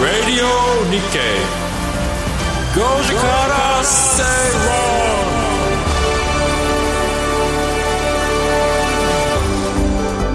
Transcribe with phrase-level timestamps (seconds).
[0.00, 0.48] Radio
[0.90, 1.40] Nikkei
[2.74, 4.91] 5時か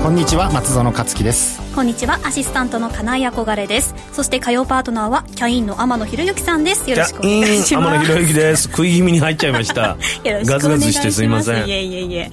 [0.08, 1.60] こんにちは松園克樹です。
[1.76, 3.94] こんにちはアシスタントの金井憧れです。
[4.14, 6.90] そして火曜パートナーはキャインの天野博之さんです。
[6.90, 7.90] よろしくお願いします。
[7.90, 8.64] 天野博之です。
[8.70, 9.82] 食い気味に入っちゃいました。
[9.92, 10.52] よろしくお願いします。
[10.52, 11.68] ガツガツしてすいません。
[11.68, 12.32] いえいえいえ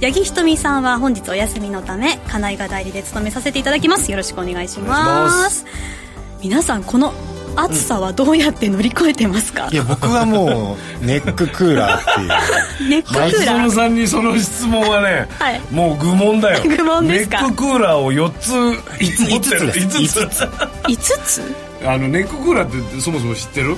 [0.00, 4.08] 八木ひとみさんは本日お休みのため金井が代理で務めさせていただきます。
[4.12, 5.64] よろしくお願いします。
[6.44, 7.12] 皆さんこの
[7.56, 12.20] 暑さはどうやって乗り越えてますか、いや僕はもう ネッククーラーって
[12.84, 12.90] いう。
[12.90, 13.56] ネックク松ーラー。
[13.62, 15.60] 園さんにその質問はね、はい。
[15.70, 16.62] もう愚問だよ。
[16.64, 17.42] 愚問ですか？
[17.42, 18.50] ネッククーラーを4つ
[19.30, 19.66] 持ってる？
[19.66, 19.72] 五つ。
[19.72, 19.80] で
[20.12, 20.40] す5つ。
[20.88, 21.42] 5つ？
[21.84, 23.76] あのネッククーラーってそもそも知ってる？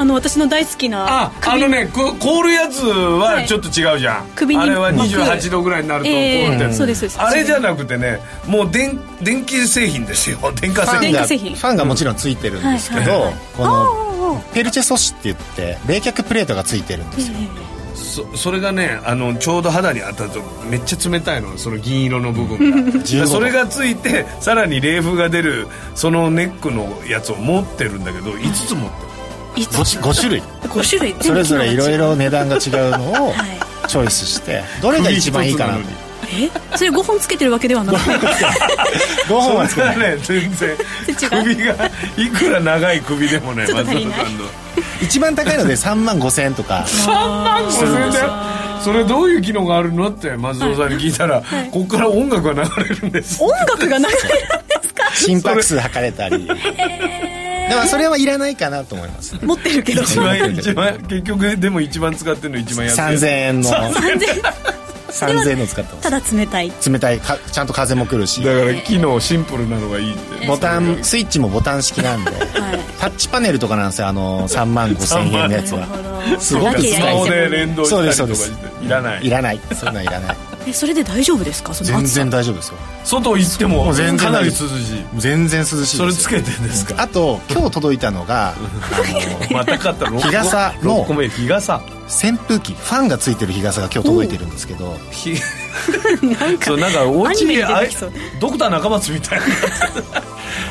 [0.00, 4.62] あの私の大好きなああのねこ凍るやつはちょっと違うじゃん、首に。
[4.62, 7.20] あれは巻く28度ぐらいになると凍って、ーそうですそうです。
[7.20, 10.38] あれじゃなくてねもう電電気製品ですよ。
[10.58, 11.00] 電化製品。
[11.00, 11.54] ファンが電気製品。
[11.54, 13.10] ファンがもちろんついてるんですけど、はい。
[13.10, 14.10] はいはいこの
[14.54, 17.36] ペルチェ素子って言って冷却プレートがついてるんですよ、
[17.94, 23.26] そそれがねあのちょうど肌に当たるとめっちゃ冷たいのその銀色の部分が。
[23.26, 29.09] それがついてさらに冷風が出るそのネックのやつを持ってるんだけど5つ持ってる
[29.54, 30.42] 5つ 5, 5種類。
[30.62, 33.88] 5種類それぞれいろいろ値段が違うのをはい。
[33.88, 35.80] チョイスしてどれが一番いいかなと。
[36.32, 36.48] え？
[36.76, 38.10] それ5本つけてるわけではなくて。
[39.26, 39.98] 5本はつけない。
[39.98, 40.76] ね全然。
[41.28, 41.74] 首が
[42.16, 44.02] いくら長い首でもね松本さん
[44.38, 44.44] の。
[45.02, 46.84] 一番高いので3万5千円とか。
[46.86, 48.32] 3万5000円だよ
[48.84, 50.08] それどういう機能があるの？
[50.08, 53.42] って松尾さんに聞いたら、ここから音楽が流れるんです。
[53.42, 54.20] 音楽が流れるん
[54.68, 55.10] ですか？
[55.14, 56.48] 心拍数測れたり
[57.70, 60.02] だからそれはいらないかなと思います持ってるけど。
[60.02, 63.70] 一番一番結局でも一番使ってるの一番安い3000円の。
[63.70, 64.70] 3000
[65.10, 65.58] 3000円。
[65.58, 66.10] の使ってます。
[66.10, 66.72] ただ冷たい。
[66.86, 67.20] 冷たい。
[67.20, 68.42] かちゃんと風も来るし。
[68.42, 70.46] だから機能シンプルなのがいいって。
[70.46, 72.30] ボタンスイッチもボタン式なんで。
[72.32, 72.40] はい。
[72.98, 75.86] タッチパネルとかなんですよあの3万5千円のやつは。
[76.40, 79.26] すごくだけスマホで連動したりとかそうですしそうていらない。
[79.26, 79.60] いらない。
[79.74, 81.72] そんなんいらないえそれで大丈夫ですか？
[81.72, 82.74] その全然大丈夫ですよ。
[83.04, 84.68] 外行っても全然かなり涼しい。
[85.16, 86.02] 全然涼しいですよ。
[86.02, 86.94] それつけてんですか？
[87.02, 88.54] あと今日届いたのが
[89.50, 90.10] また買った。
[90.10, 91.80] の日傘の6個目日傘。
[92.08, 94.98] 扇風機ファンがついてる日傘が今日届いてるんですけど。
[95.10, 97.82] ひそうなんかお家アニメににあ
[98.40, 99.46] ドクター中松みたいな。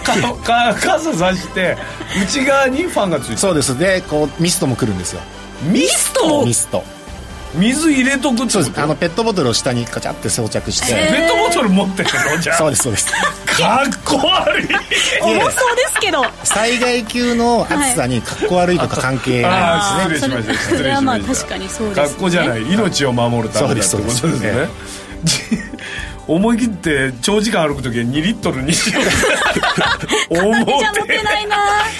[0.04, 0.34] か
[0.74, 1.78] か傘さして
[2.22, 3.38] 内側にファンがついてる。
[3.40, 3.78] そうです。
[3.80, 5.22] でこうミストも来るんですよ。
[5.64, 6.46] ミスト？
[6.46, 6.84] ミスト
[7.56, 8.50] 水入れとくって。
[8.52, 8.80] そうです。
[8.82, 12.54] あのペットボトルを下にカチャって装着して、ペットボトル持ってるのじゃ。
[12.54, 13.12] あそうですそうです。
[13.12, 14.68] かっこ悪い。
[15.22, 16.24] 重そうですけど。
[16.44, 20.36] 災害級の暑さにかっこ悪いとか関係ないですね。
[20.38, 20.70] 失礼しました。
[20.70, 20.96] それ失礼しました。
[20.96, 22.08] はまあ確かにそうですね。
[22.08, 22.74] 格好じゃない。
[22.74, 24.70] 命を守るためだってことですそうですそうね
[26.30, 29.02] 思い切って長時間歩く時は2リットルにしよ
[30.30, 30.38] う。
[30.38, 31.58] 思片手じゃ持てないな。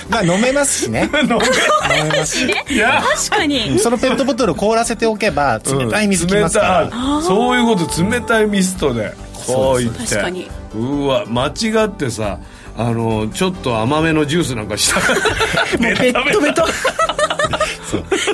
[0.08, 1.10] まあ飲めますしね。
[1.24, 2.38] 飲めます。
[2.38, 2.64] しね。
[2.70, 3.02] いや。
[3.16, 3.80] 確かに。
[3.80, 7.24] そのペットボトルを凍らせておけば冷たい水きますから、冷たい。
[7.24, 8.04] そういうこと。
[8.04, 9.14] 冷たいミストで。
[9.48, 10.08] こう言って。
[10.08, 10.48] 確かに。
[10.76, 12.38] うわ間違ってさ
[12.78, 15.00] あのちょっと甘めのジュースなんかした。
[15.00, 15.20] ら
[15.80, 16.64] ベベッドベト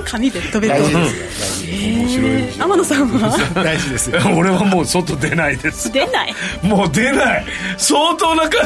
[0.05, 1.71] 髪ベッドベ大ト事ですよ。
[1.75, 3.38] 面白い天野さんは？
[3.63, 4.19] 大事ですよ。
[4.38, 5.91] 俺はもう外出ないです。
[5.91, 6.33] 出ない？
[6.63, 7.45] もう出ない。
[7.77, 8.61] 相当な金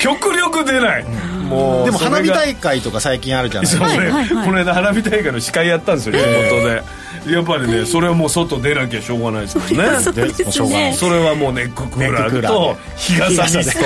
[0.00, 1.04] 極力出ない、
[1.48, 3.88] もうでも花火会大会とか最近あるじゃないですか。
[3.88, 4.46] そうね、はいはいはい。
[4.46, 6.24] この間花火大会の司会やったんですよ地元
[6.66, 6.82] で
[7.26, 10.00] やっぱりねそれはもう外出なきゃしょうがないですからね。
[10.04, 10.92] そうですね。
[10.96, 13.84] それはもうネッククーラネッククーラーーと日傘ミスト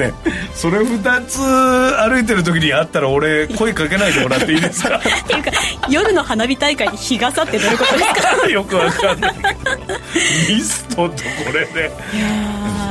[0.00, 0.12] ね。
[0.54, 4.96] それ2つ歩いてる時にあったら俺声かけないでもらっていいですか？
[4.98, 5.50] っていうか
[5.88, 8.48] 夜の花火大会に日傘ってどういうことですか？
[8.48, 9.34] よくわかんない。
[10.48, 11.10] ミストとこ
[11.52, 11.90] れで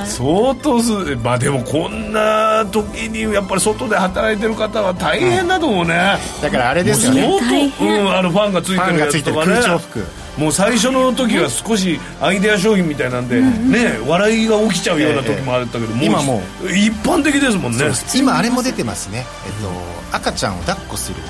[0.05, 7.21] 相当すまあでもこんな時にやっぱり外で働いてる方は大変だと思うね、だからあれですよね。
[7.21, 9.55] 相大当、うん、あのファンがついてるやがつとかね。
[10.37, 16.69] もう最初の時は少しアイデア商品みたいなんで、ね笑いが起きちゃうような時もあったけど、今もう。
[16.75, 17.85] 一般的ですもんね。
[18.13, 21.21] 今あれも出てますね、えっと、赤ちゃんを抱っこする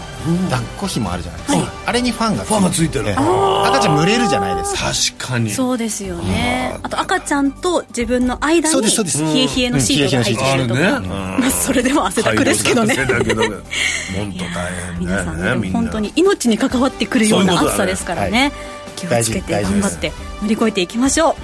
[0.49, 3.07] 抱っこ紐あるじゃないですか、あれにファンがファンがついてる。
[3.07, 3.13] ええ。
[3.13, 5.17] 赤ちゃん蒸れるじゃないですか。
[5.17, 5.51] 確かに。
[5.51, 6.77] そうですよね。
[6.81, 9.21] あと赤ちゃんと自分の間にそうですそうです。
[9.21, 12.95] 冷え冷えのシートが入ってあるとか、うんまあ、それでも汗だくですけどね。
[12.95, 15.79] 本当大変皆さんだよねみんな。
[15.79, 18.51] ね本当に命に関わってくるような暑さですからね。
[18.95, 20.11] 気をつけて頑張って
[20.41, 21.35] 乗り越えていきましょう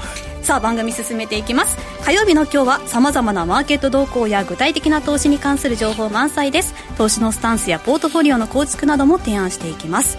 [0.42, 1.78] さあ番組進めていきます。
[2.04, 6.74] 火曜日の今日はさまざまなマーケット動向や具体的な投資に関する情報満載です。
[6.98, 10.18] 投資のスタンスやポートフォリオの構築なども提案していきます。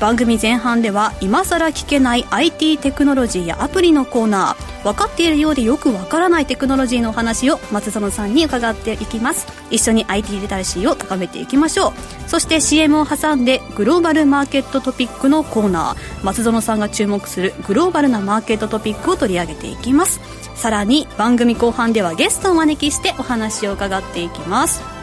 [0.00, 9.46] 番組前半では今さら聞けない IT テクノロジーやアプリのコーナー分かっているようでよくわからないテクノロジーのお話を松園さんに伺っていきます。
[9.70, 11.92] 一緒に IT リテラシーを高めていきましょう。
[12.28, 20.20] そして CM を挟んでグローバルマーケットトピックのコーナー松園さんが注目するグローバルなマーケットトピックを取り上げていきます。
[20.54, 24.93] さらに番組後半ではゲストをお招きしてお話を伺っていきます。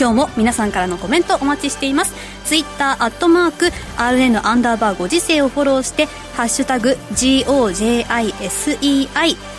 [0.00, 2.14] 今日も皆さんからのコメントお待ちしています。
[2.46, 3.66] ツイッターアットマーク
[3.98, 8.34] RN アンダーバーご時世をフォローしてハッシュタグ GOJISEI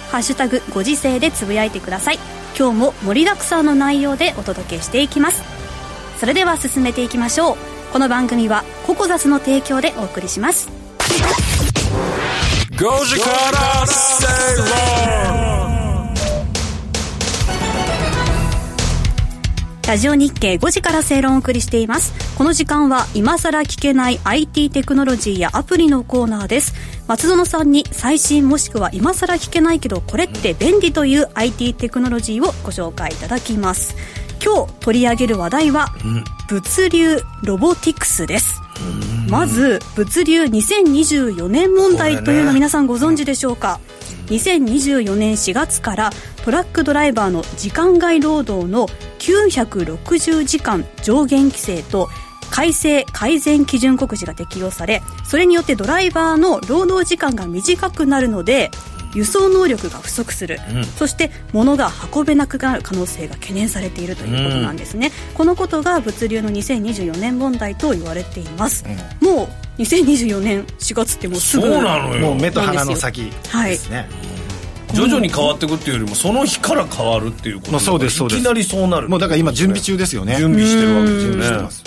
[0.09, 2.17] ハッシュタグご時世でつぶやいてください。
[2.57, 5.43] 今日も盛りだくさんの内容でお届けしていきます。
[6.17, 7.57] それでは進めていきましょう。
[7.93, 10.69] この番組はココザスの提供でお送りします。
[12.71, 14.25] 5時から正
[15.35, 15.40] 論
[19.87, 22.13] ラジオ日経5時から正論をお送りしています。
[22.37, 26.73] この時間は今さら聞けない IT テクノロジーやアプリのコーナーです。
[27.07, 33.95] 松園さんに最新もしくは今さら聞けないけどこれって便利という IT テクノロジーをご紹介いただきます。
[34.43, 35.89] 今日取り上げる話題は、
[36.47, 38.61] 物流ロボティクスです。
[39.29, 43.79] まず物流2024年問題というの皆さんご存知でしょうか、
[44.27, 46.09] 2024年4月から
[46.43, 48.87] トラックドライバーの時間外労働の
[49.21, 52.09] 960時間上限規制と
[52.49, 58.71] 改正改善基準告示が適用されそれによってドライバーの労働時間が短くなるので
[59.13, 60.83] 輸送能力が不足する、うん。
[60.85, 68.85] そして物が運べなくなる可能性が懸念されているということなんですね、このことが物流の2024年問題と言われています、
[69.19, 74.07] もう2024年4月ってもうすぐそうなのもうよ目と鼻の先ですね、
[74.93, 78.39] 徐々に変わっていくっていうよりもその日から変わるっていうことまあそうですそうです。
[78.39, 80.37] いきなりそうなるもうだから今準備中ですよね。
[80.37, 81.83] 準備してるわけですよ準備してねます。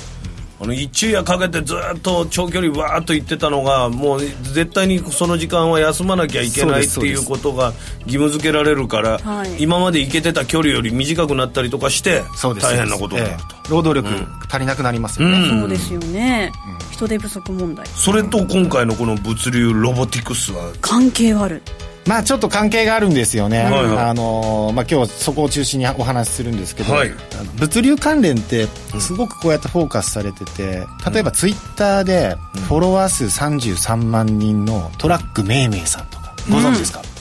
[0.61, 7.75] あの一夜かけてずっと長距離わーっと行ってたのがもう絶対にその時間は休まなきゃいけないっていうことが
[8.07, 9.63] 義務付けられるから、はい。
[9.63, 13.71] 今まで行けてた距離より短くなったりとかして大変なことになると、ええ。
[13.71, 15.61] 労働力足りなくなりますよね、うん。
[15.61, 16.53] そうですよね、
[16.93, 17.85] 人手不足問題。
[17.89, 20.73] それと今回のこの物流ロボティクスは？
[20.81, 21.63] 関係ある
[22.07, 23.99] まあちょっと関係があるんですよね、はいはい。
[23.99, 27.11] あのーまあ、今日そこを中心にお話しするんですけど、はい。
[27.59, 28.67] 物流関連って
[29.01, 32.37] すごくこうやってフォーカスされてて、例えばツイッターで
[32.69, 37.14] フォロワー数33万人のトラックめいめいさんとかご存知ですか、これ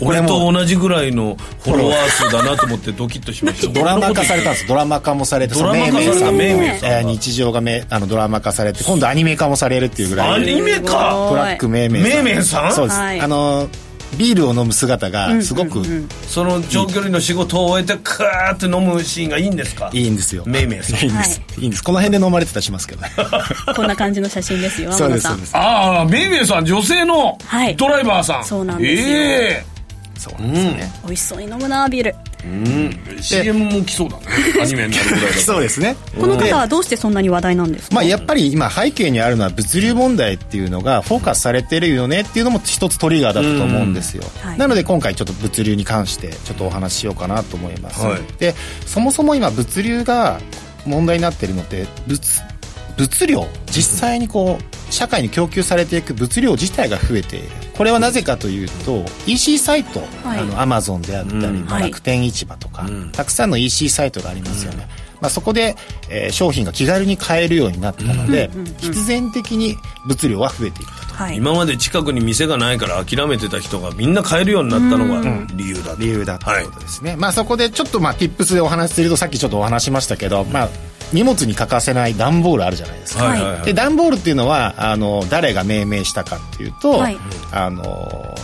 [0.00, 3.72] 俺もと同じぐらいのフォロワー数だなと思ってドキッとしました。
[3.74, 4.66] ドラマ化されたんです。
[4.66, 6.12] ドラマ化もされてドラマ化された。
[6.14, 6.98] そのめいめいさんが。
[6.98, 10.30] えー日常がめあのドラマ化されて今度アニメ化もされるっていうぐらい。
[10.34, 11.26] アニメか。
[11.30, 12.24] トラックめいめいさん。
[12.24, 12.72] めいめいさん？
[12.74, 13.20] そうです、はい。
[13.20, 13.68] あの
[14.18, 15.82] ビールを飲む姿がすごく
[16.28, 19.90] その長距離の仕事を終えてクーって飲むシーンがいいんですか？
[19.92, 20.44] いいんですよ。
[20.46, 21.00] めいめいさん。
[21.00, 21.82] いいんです、い、いんです。
[21.82, 23.02] この辺で飲まれてたりしますけど。
[23.02, 23.10] ね
[23.74, 25.40] こんな感じの写真ですよそう天野さん。
[25.40, 25.68] ですそうです。
[25.68, 27.76] ああめいめいさん女性のはい。
[27.76, 29.08] ドライバーさん、そうなんですよ。
[29.10, 29.64] え
[30.18, 32.14] そうなんですね、美味しそうに飲むなビール。
[32.44, 33.22] えうん。
[33.22, 34.22] CM も来そうだね。
[34.62, 35.40] アニメになるぐらいだと。
[35.40, 35.96] そうですね。
[36.18, 44.50] この方はどうしてそんなに話題なんですか、まあ、やっぱり今背景にあるのは物流問題っていうのがフォーカスされてるよねっていうのも一つトリガーだったと思うんですよ、うん。
[44.50, 44.58] はい。
[44.58, 48.20] なので今回ちょっと物流に関してちょっとお話ししようかなと思います、はい。
[48.38, 48.54] で
[48.86, 50.40] そもそも今物流が
[50.84, 52.20] 問題になってるのって物
[52.96, 53.46] 物量？
[53.70, 57.48] 実際にこう社会に供給されていく物量自体が増えている。
[57.76, 60.40] これはなぜかというと EC サイト、はい。
[60.40, 61.64] あのアマゾンであったり、うん。
[61.66, 63.10] まあ楽天市場とか、ん。
[63.12, 64.88] たくさんの EC サイトがありますよね、
[65.20, 65.76] まあ、そこで、
[66.10, 71.14] えー商品が気軽に買えるようになったので、必然的に物量は増えていったと。
[71.14, 71.36] はい。
[71.36, 76.00] 今まで近くに店がないから諦めてた人がみんな買えるようになったのが理由だと。
[76.00, 80.68] 理由だってことですね、まあそこでちょっとまあ Tips でお話しするとさっきちょっとお話しましたけど、まあ
[81.12, 83.64] 荷物に欠かせない段ボールあるじゃないですか、はいはいはい。
[83.64, 87.16] で段ボールっていうのはあの誰が命名したかっていうと、はい。
[87.52, 88.34] あの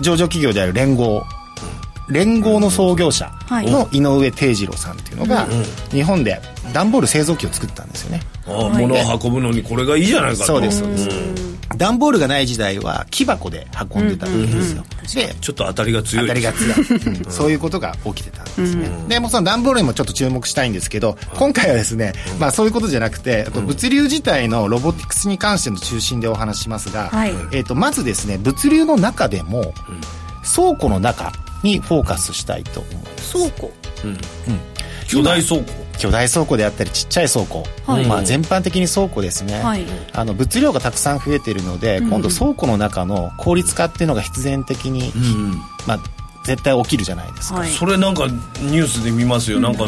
[0.00, 1.24] 上場企業である連合
[2.08, 5.46] 連合の創業者の井上定次郎さんっていうのが、
[5.90, 6.40] 日本で
[6.72, 8.20] 段ボール製造機を作ったんですよね。
[8.46, 10.44] ああ物を運ぶのにこれがいいじゃないかと。
[10.44, 11.08] そうですそうです。
[11.76, 14.84] 段ボールがない時代は木箱で運んでたわけですよ、
[15.14, 16.26] でちょっと当たりが強い。
[16.26, 17.30] 当たりが強い、うん。
[17.30, 27.30] そういうことが起きてたんですね、でもうその段ボールにもちょっと注目したいんですけど今回はですね、まあ、そういうことじゃなくてあと物流自体のロボティクスに関しての中心でお話ししますが、はい。
[27.52, 29.74] えー、とまずですね物流の中でも
[30.54, 31.32] 倉庫の中
[31.62, 33.32] にフォーカスしたいと思います。
[33.32, 33.72] 倉庫。
[35.08, 35.86] 巨大倉庫。
[35.98, 38.04] 巨大倉庫であったりちっちゃい倉庫、はい。
[38.06, 39.84] まあ、全般的に倉庫ですね、はい。
[40.12, 45.12] あの物量がたくさん増えているので、今度倉庫の中の効率化っていうのが必然的に、
[45.86, 46.00] まあ、
[46.46, 47.70] 絶対起きるじゃないですか、はい。
[47.70, 49.84] それなんかニュースで見ますよ、なんか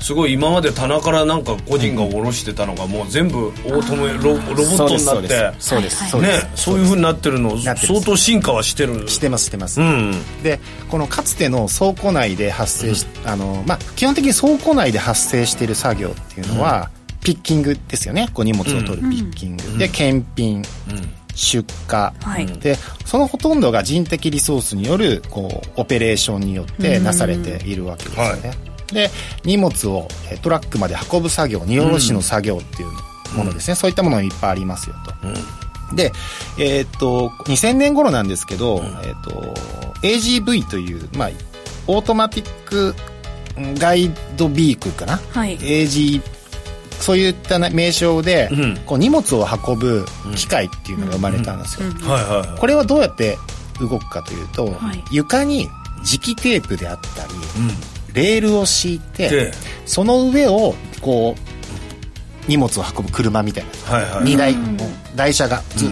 [0.00, 6.02] すごい今まで棚からなんか個人が下ろしてたのがもう全部オートメロロボットになそうってですそうです。
[6.02, 6.44] はいそうです。
[6.44, 9.08] ねそういうふうになってるの相当進化はしてる。
[9.08, 10.14] してますしてます、うん。
[10.42, 16.90] でこのかつての倉庫内で発生し、あのまあ、基本的に倉庫内で発生している作業っていうのは、
[17.22, 18.28] ピッキングですよね。
[18.32, 20.62] こう荷物を取るピッキング、で検品、
[21.38, 22.46] 出荷、はい。
[22.46, 22.76] で
[23.06, 28.52] そのほとんどが人的リソースによるこうオペレーションによってなされているわけですよね、
[28.92, 29.10] で
[29.44, 34.96] 荷物をえトラックまで運ぶ作業荷下ろしの作業っていうものですね、そういったものがいっぱいありますよ
[35.90, 36.12] と、で、
[36.58, 39.54] えーっと2000年頃なんですけど、えーっと
[40.02, 41.30] AGV という、まあ、
[41.86, 42.94] オートマティック
[43.78, 45.58] ガイドビークルかな、はい。
[45.58, 46.20] AG
[47.00, 48.76] そういったな名称で、うん。
[48.86, 52.58] こう荷物を運ぶ機械っていうのが生まれたんですよ、はいはいはい。
[52.58, 53.38] これはどうやって
[53.80, 55.04] 動くかというと、はい。
[55.10, 55.68] 床に
[56.04, 57.32] 磁気テープであったり、
[58.14, 59.52] レールを敷いてで
[59.86, 63.96] その上をこう荷物を運ぶ車みたいな。
[63.96, 64.24] はいはい。
[64.24, 64.54] 荷台、
[65.14, 65.90] 台車がず、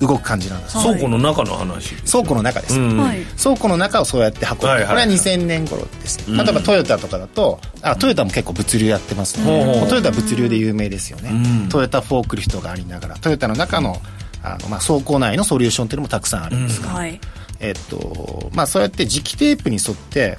[0.00, 1.94] 動く感じなんですよはい倉庫の中の話。
[2.10, 2.98] 倉庫の中です、うん。
[2.98, 3.20] はい。
[3.40, 9.88] 倉庫の中をそうやって運ぶ、はいはいこれは2000年頃です、例えばトヨタとかだとあトヨタも結構物流やってますね、ほうほうもう。
[9.88, 11.68] トヨタは物流で有名ですよね、うん。
[11.68, 13.16] トヨタフォークリフトがありながら。
[13.16, 14.00] トヨタの中の
[14.42, 17.20] あの、まあ、倉庫内のソリューションっていうのもたくさんあるんですが、はい。
[17.60, 20.38] えっとまあ、そうやって磁気テープに沿って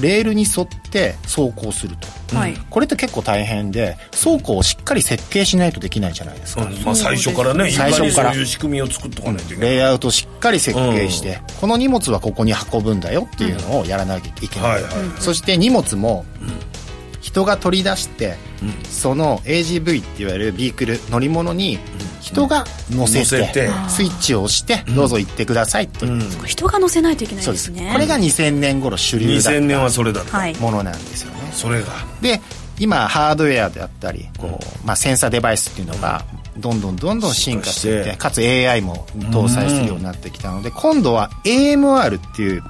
[0.00, 1.96] レールに沿って走行する
[2.30, 2.54] と、はい。
[2.70, 6.72] これって結構大変で倉庫をしっかり設計しないとできないじゃないですか、うん。
[6.82, 8.32] まあ最初からね最初から。
[8.32, 9.70] そういう仕組みを作っとかないといけない。
[9.70, 16.24] レイアウトをしっかり設計して、この荷物はここに運ぶんだよっていうのをやらなきゃいけない、はいはいそして荷物も
[17.20, 18.36] 人が取り出して、
[18.84, 21.78] その AGV っていわれるビークル乗り物に
[22.22, 23.70] 人が乗せて,、乗せて。
[23.88, 26.06] スイッチを押して、どうぞ行ってくださいと。
[26.06, 27.72] いう、人が乗せないといけないそうです。
[27.72, 30.54] ですねこれが2000年頃主流だっ2000年はそれだった、はい。
[30.54, 31.50] たものなんですよね。
[31.52, 31.88] それが。
[32.20, 32.40] で
[32.78, 36.24] 今ハードウェアであったりこう、まあ、センサーデバイスっていうのが
[36.56, 42.62] どんどんどんどん進化していってかつ AI も搭載するようになってきたので今度は AMR っていう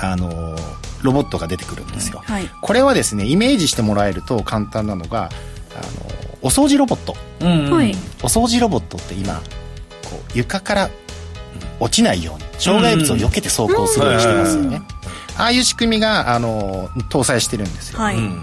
[0.00, 0.56] あの
[1.02, 2.48] ロボットが出てくるんですよ、はい。
[2.60, 7.16] これはですねイメージしてもらえると簡単なのがあのお掃除ロボット。
[7.40, 7.72] うんうん。
[7.72, 7.94] はい。
[8.22, 9.40] お掃除ロボットって今こ
[10.34, 10.90] う床から
[11.80, 14.82] 落ちないように障害物を避けて走行するようにしてますよね、
[15.36, 18.42] ああいう仕組みがあの搭載してるんですよ、はい、うん。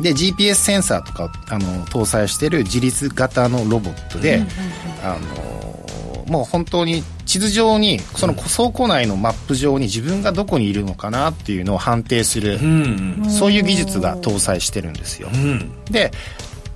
[0.00, 4.42] で GPS センサーとかをあの搭載してる自立型のロボットで、
[5.02, 13.26] あのもう本当に地図上にその倉庫内のマップ上に自分がどこにいるのかなっていうのを判定する、うん。
[13.28, 15.72] そういう技術が搭載してるんですよ、うん。
[15.90, 16.10] で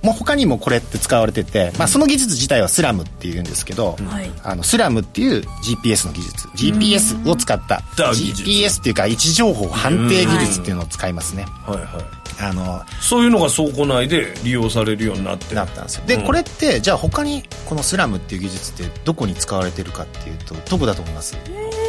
[0.03, 4.31] もう他にもこれって使われてて、まあ、その技術自体はスラムっていうんですけど、はい。
[4.43, 7.81] あのスラムっていう GPS の技術 GPS を使った。
[7.95, 15.53] GPS っていうか位置情報判定技術っていうのを使いますね、はいはいあのそういうのが倉庫内で利用されるようになって。
[15.53, 16.05] なったんですよ。
[16.05, 16.23] で、うん。
[16.23, 21.37] これってじゃあ他にこのスラムっていう技術ってどこに使われてるかっていうとどこだと思います。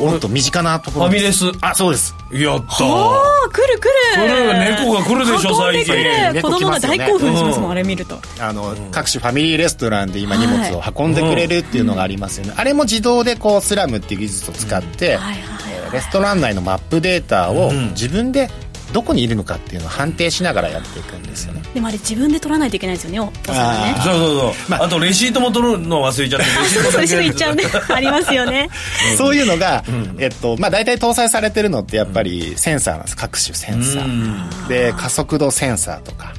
[0.01, 1.45] もっと身近なところファミレス？
[1.61, 2.15] あそうです。
[2.33, 3.15] やったあ
[3.47, 3.91] あ来る来る。
[4.17, 5.95] 来る猫が来るでしょ最近。
[6.35, 7.71] る子供が大興奮しますもん、うん。
[7.73, 8.19] あれ見ると。
[8.41, 15.39] あの、各種ファミリーレストランで今荷物を運んでくれるっていうのがありますよね、あれも自動でこうスラムっていう技術を使って、はいはい。
[15.71, 17.91] えーレストラン内のマップデータをうん。
[17.91, 18.51] 自分で
[18.95, 23.19] どこにいるのかっていうのを判定しながらやっていくんですよね、でもあれ自分で取らないといけないですよね。
[23.19, 23.95] お父さんがね。
[23.99, 27.65] あそうそうそう、まああとレシートも取るの忘れちゃって レシートそうだけ一緒に行っちゃうね。
[27.89, 28.71] ありますよね。
[29.19, 29.83] そういうのが、
[30.19, 33.17] えっとまあ、大体搭載されてるのってやっぱりセンサーなんです。
[33.17, 36.33] 各種センサー、で加速度センサーとか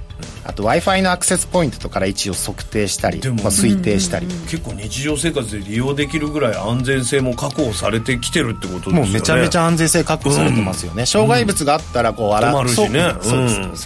[0.48, 9.02] あと w i f i のアクセスポイントとから位置を測定したり、まあ、推定したり、結構日常生活で利用できるぐらい安全性も確保されてきてるってことですよね。
[9.02, 13.14] もうめちゃめちゃ安全性確保されてますよね、障害物があったらこうアラ止まるしね。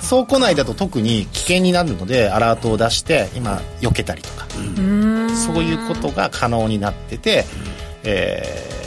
[0.10, 7.46] 倉庫内だと特に危険になるのでアラートを出して今避けたりとか、そういうことが可能になってて、
[8.04, 8.79] えー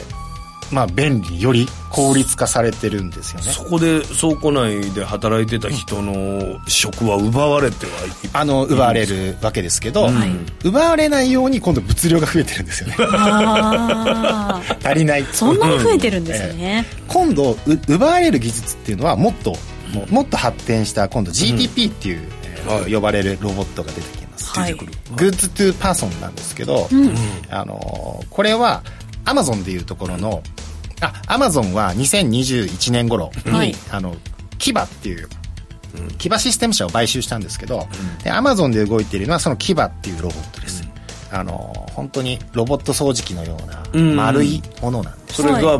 [0.72, 3.52] まあ便利より効率化されてるんですよね。
[3.52, 7.94] そこで倉庫内で働いてた人の職は奪われてはい
[8.32, 10.08] あの奪われるわけですけど、
[10.64, 12.96] 奪われないように今度物量が増えてるんですよね。
[13.00, 15.26] ああ 足りない。
[15.32, 19.56] そんなに増えてるんですね、今度う奪われる技術っていうのはもっと
[19.92, 22.92] ももっと発展した今度 GTP っていう、えーはい。
[22.92, 24.72] 呼ばれるロボットが出てきます、はい。
[24.72, 26.88] 出てくる、 goods to person なんですけど、
[27.50, 28.82] あのーこれは
[29.24, 30.42] アマゾンでいうところの
[31.00, 33.74] あアマゾンは2021年頃に、はい。
[33.90, 34.16] あの
[34.58, 35.28] Kiva っていう
[36.18, 37.88] Kiva システム社を買収したんですけど、
[38.22, 40.88] でアマゾンで動いているのはその Kiva っていうロボットです、
[41.30, 44.16] あのー本当にロボット掃除機のようなうん。
[44.16, 45.42] 丸いものなんです。
[45.42, 45.78] それが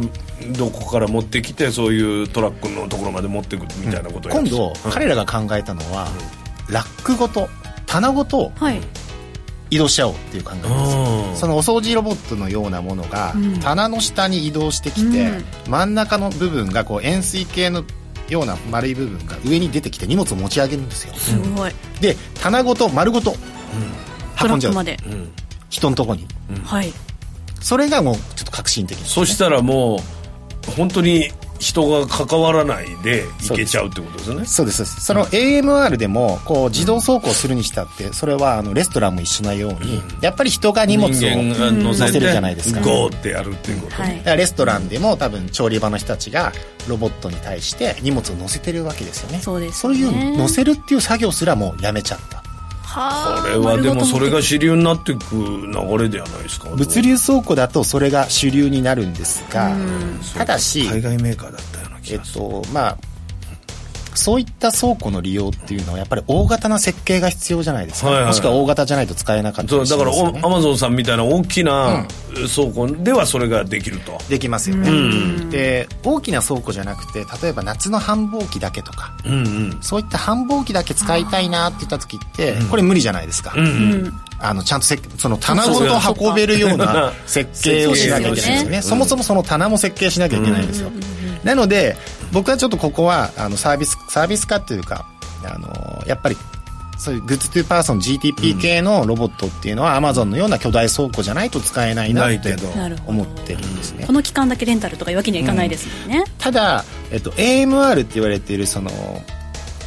[0.58, 4.40] どこから持ってきてそういうトラックのところまで持ってくるみたいなことをや。
[4.40, 6.08] る今度彼らが考えたのは、
[6.68, 7.48] ラックごと
[7.86, 8.80] 棚ごとはい
[9.72, 10.68] 移動しちゃおうっていう考えです。
[10.68, 11.36] うん。
[11.36, 13.58] そのお掃除ロボットのようなものがうん。
[13.58, 15.44] 棚の下に移動してきて、うん。
[15.70, 17.82] 真ん中の部分がこう円錐形の
[18.28, 21.14] ような丸い部分が上に出てきて荷物を持ち上げるんですよ。
[21.14, 21.72] すごい。
[22.02, 23.34] で棚ごと丸ごと
[24.46, 24.74] 運んじゃう。
[24.74, 24.98] まで。
[25.06, 25.32] うん。
[25.70, 26.26] 人のとこに。
[26.64, 26.92] はい。
[27.62, 30.02] それがもうちょっと革新的そしたらも
[30.68, 31.30] う本当に
[31.62, 34.44] 人が関わらないでいけちゃうってことですね。
[34.44, 35.00] そうですそうです。
[35.06, 42.80] その AMR でもこう自動走行するにしたってそれはあのレストランも一緒なようにやっぱり人が荷物を人間が乗せるじゃないですか。
[42.80, 44.16] ゴーってやるっていうこと、はい。
[44.18, 46.52] だからレストランでも多分調理場の人たちが
[46.88, 49.38] ロボットに対して荷物を乗せてるわけですよね。
[49.40, 52.36] そうですそうねいう乗せるっていう作業すらもうやめちゃった。
[52.38, 52.41] はあ
[52.94, 56.68] これはでもそれが丸主流になっていく流れではないですか。
[56.70, 59.74] 物流倉庫だとそれが主流になるんですが
[60.34, 62.98] ただし海外メーカーだったような気えっがする、とまあ
[64.14, 68.26] そういった倉庫の利用っていうのはやっぱり大型な設計が必要じゃないですか、はいはい。
[68.26, 72.06] もしくは大型じゃないと使えなかったりしそうだからアマゾンさんみたいな大きな
[72.54, 79.12] 倉庫ではそれができると、できますよね、で大きな倉庫じゃなくて例えば夏の繁忙期だけとか。
[79.24, 79.38] うんう
[79.74, 79.78] ん。
[79.80, 84.12] そういった繁忙期だけ使いたいなって言った時ってこれ無理じゃないですか、うんうん。
[84.38, 88.82] あのちゃんとせその棚ごと運べるような 設計をしなきゃいけないん ですよね。
[88.82, 90.90] そもそもその棚も設計しなきゃいけないんですよ、
[91.44, 91.96] なので
[92.32, 95.06] 僕はちょっとここはあのサービスサービス化というか
[95.44, 96.36] あのやっぱり
[97.02, 102.56] そういうグッズトゥーパーソン GTP 系のロボットっていうのは Amazon のような巨大倉庫じゃないと使えないなって
[103.06, 104.06] 思ってるんですね。
[104.06, 108.90] この期間だけレンタルとかいうわけにはいかないですもんね、ただ、えっと、AMR って言われているその、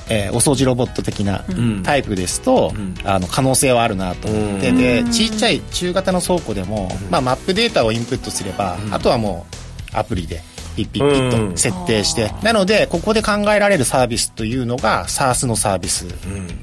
[0.09, 1.45] えーお掃除ロボット的な
[1.83, 2.73] タイプですと、
[3.05, 4.27] あの可能性はあるなと。
[4.27, 9.45] 思って、でちっちゃい中型の倉庫でも、まあ、マップデータをインプットすれば、あとはも
[9.93, 10.41] うアプリで
[10.75, 16.07] ピッピッピッと設定して、なのでここで考えられるサービスというのが SARS のサービス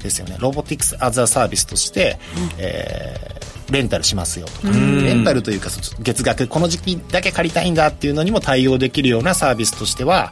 [0.01, 2.17] ですよね、ロボティクス・アザーサービスとして、
[2.57, 10.31] えーレンタルしますよとか、レンタルというかそ月額この時期だけ借りたいんだっていうのにも対応できるようなサービスとしては、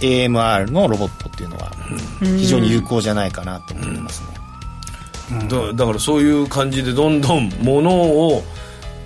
[0.00, 1.72] AMR のロボットっていうのは
[2.20, 8.44] 非常に有効じゃないかなと思ってますね、だだからそういう感じでどんどん物を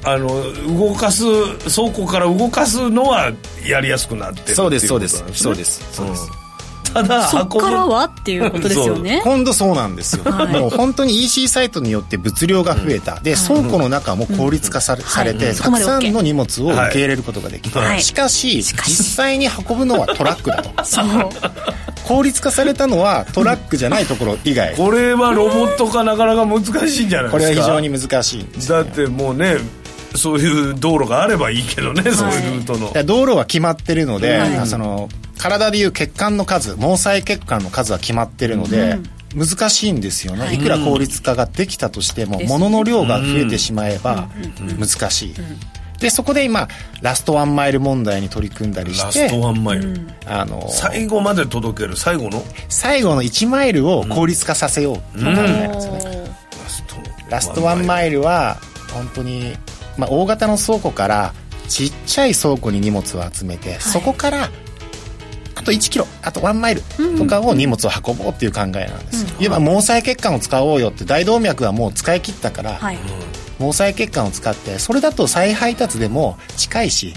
[0.04, 0.28] あの
[0.78, 1.24] 動かす
[1.74, 3.32] 倉庫から動かすのは
[3.66, 5.82] やりやすくなってるっていそうですそうですそうです。
[5.92, 6.48] そうです、うん
[6.92, 9.20] ただそっからはっていうことですよね。
[9.22, 15.54] 今度そうなんですよ、もう本当に EC サイトによって物量が増えた、で倉庫の中も効率化され,、されて、はい。
[15.54, 18.02] たくさんの荷物を受け入れることができて、はい。
[18.02, 20.70] しかし実際に運ぶのはトラックだと。
[20.84, 21.30] そう。
[22.06, 24.74] 効率化されたのはトラックじゃないところ以外。
[24.74, 27.30] これはロボット化なかなか難しいんじゃないですか？
[27.32, 29.58] これは非常に難しいんですだってもうね
[30.14, 32.90] そういう道路があればいいけどね、そういうルートの。
[32.90, 34.66] いや道路は決まってるので、はい。
[34.66, 38.98] その体でいう血管の数毛細血管の数は決まってるので、
[39.34, 44.28] 難しいんですよね、い、くら効率化ができたとしても、です物の量が増えてしまえば
[44.78, 45.34] 難しい、
[46.00, 46.66] でそこで今
[47.02, 51.96] ラストワンマイル問題に取り組んだりしラストてワンマイル、あの最後まで届ける？
[51.96, 52.42] 最後の？
[52.68, 56.96] 最後の1マイルを効率化させようと考えますね、ラスト
[57.30, 58.56] ラストワンマイルは
[58.92, 59.54] 本当に、
[59.98, 61.34] まあ、大型の倉庫から
[61.68, 64.48] ちっちゃい倉庫に荷物を集めて、そこから
[65.54, 66.82] あと1キロあと1マイル
[67.18, 68.74] とかを荷物を運ぼうっていう考えなん
[69.06, 72.98] ですよ、いわば毛細血管を使おうよって大動脈はもう使い切ったから、はい。
[73.58, 77.12] 毛細血管を使ってそれだと再配達でも近いし、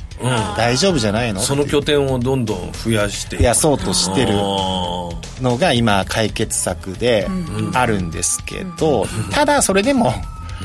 [0.58, 1.40] 大丈夫じゃないの？
[1.40, 3.38] その拠点をどんどん増やして。
[3.38, 7.28] 増やそうとしてるあのが今解決策で
[7.76, 10.14] あるんですけど、ただそれでも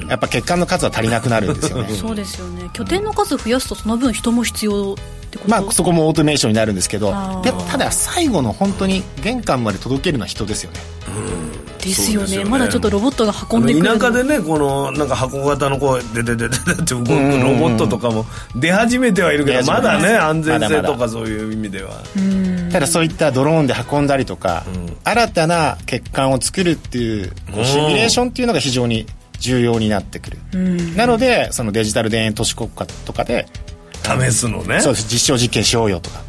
[0.09, 1.89] やっぱ血管の数は足りなくなるんですよね。
[1.95, 2.69] そうですよね。
[2.73, 4.97] 拠点の数増やすとその分人も必要っ
[5.31, 5.51] てこと？
[5.51, 7.09] まあそこもオートメーションになるんですけど
[7.43, 10.81] でもただ最後の本当に玄関まで届けるのは人ですよね。
[11.81, 12.27] ですよね。
[12.27, 12.51] そうですよね。
[12.51, 21.91] まだちょっとロボットがあ運んでくるの田舎でねこのなんか箱型のこうでででででって動くロボットとかも出始めてはいるけどまだね安全性とかそういう意味では。
[22.73, 24.65] ただそういったドローンで運んだりとか、
[25.05, 27.33] 新たな血管を作るっていう
[27.65, 29.07] シミュレーションっていうのが非常に
[29.39, 30.39] 重要になってくる、
[30.97, 33.47] なのでそのデジタル田園都市国家とかで
[34.03, 34.81] 試すのね。
[34.81, 35.09] そうです。
[35.13, 36.21] 実証実験しようよとか。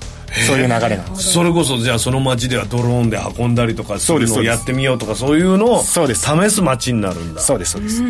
[0.45, 1.31] そういう流れなんです。
[1.31, 6.25] それこそじゃあその街ではドローンで運んだりとかするのをそうですやってみようとかそういうのをそうです。
[6.25, 7.41] 試す街になるんだ。
[7.41, 8.03] そうですそうです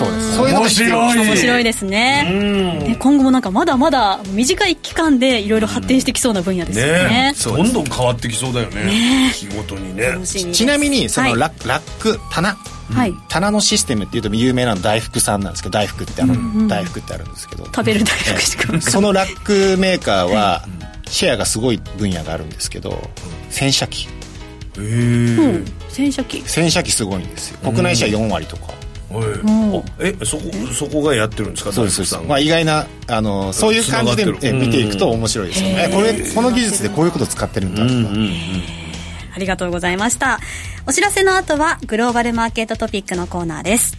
[0.00, 1.26] そうですそういうのが面白い。
[1.26, 2.80] 面白いですね。
[2.86, 7.08] で今後もなんかまだまだ短い期間でいろいろ発展してきそうな分野ですよね。
[7.08, 9.30] ねどんどん変わってきそうだよね。
[9.34, 10.18] 日ごとにね。
[10.24, 11.38] ちなみにそのはい。
[11.38, 12.56] ラ,、ラック棚。
[12.92, 13.14] はい。
[13.28, 17.66] 棚のシステムっていうと有名なの大福さんなんですけど大福ってあの、大福ってあるんですけど。
[17.66, 18.80] 食べる大福しか。
[18.80, 20.64] そのラックメーカーは
[21.08, 22.98] シェアがすごい分野があるんですけど
[23.50, 24.08] 洗車機。
[24.78, 25.64] うん。
[25.88, 26.42] 洗車機。
[26.48, 27.58] 洗車機すごいんですよ。
[27.62, 28.72] 国内シェア4割とか、
[29.98, 30.42] えそこ
[30.72, 31.72] そこがやってるんですか？
[31.72, 37.94] そうですそうです、大福さんまあ、意外なあのそういう感じで見ていくと面白いですよね、これこの技術でこういうこと使ってるんだとか、
[39.34, 40.38] ありがとうございました。
[40.86, 43.96] お知らせの後はグローバルマーケットトピックのコーナーです.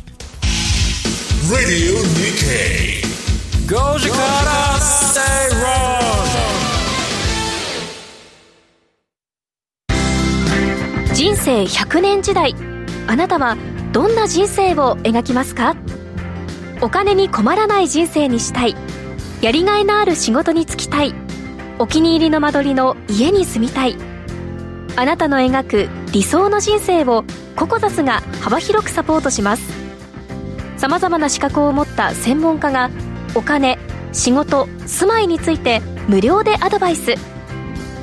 [11.14, 12.56] 人生100年時代。
[13.08, 13.58] あなたは
[13.92, 15.76] どんな人生を描きますか？
[16.82, 18.76] お金に困らない人生にしたい。
[19.42, 21.14] やりがいのある仕事に就きたい。
[21.78, 23.98] お気に入りの間取りの家に住みたい。
[24.96, 27.26] あなたの描く理想の人生を
[27.56, 29.64] ココザスが幅広くサポートします。
[30.78, 32.90] さまざまな資格を持った専門家が
[33.36, 33.78] お金
[34.14, 37.16] 仕事住まいについて無料でアドバイス。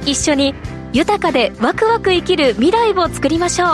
[0.04, 0.54] 一緒に
[0.92, 3.68] 豊かでワクワク生きる未来を作りましょう。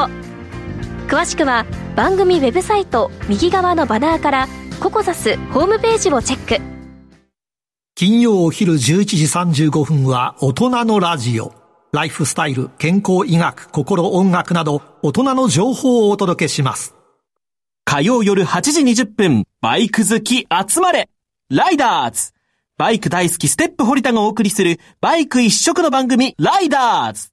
[1.09, 4.48] 詳しくは番組ウェブサイト右側のバナーから
[4.80, 6.62] ココザスホームページをチェック。
[7.94, 11.52] 金曜お昼11時35分は大人のラジオ。
[11.92, 16.96] ライフスタイル、健康医学、心音楽など大人の情報をお届けします。
[17.85, 21.09] 火曜夜8時20分、バイク好き集まれ。
[21.48, 22.33] ライダーズ。
[22.76, 27.28] バイク大好きステップ堀田がお送りするバイク一色の番組ライダーズ。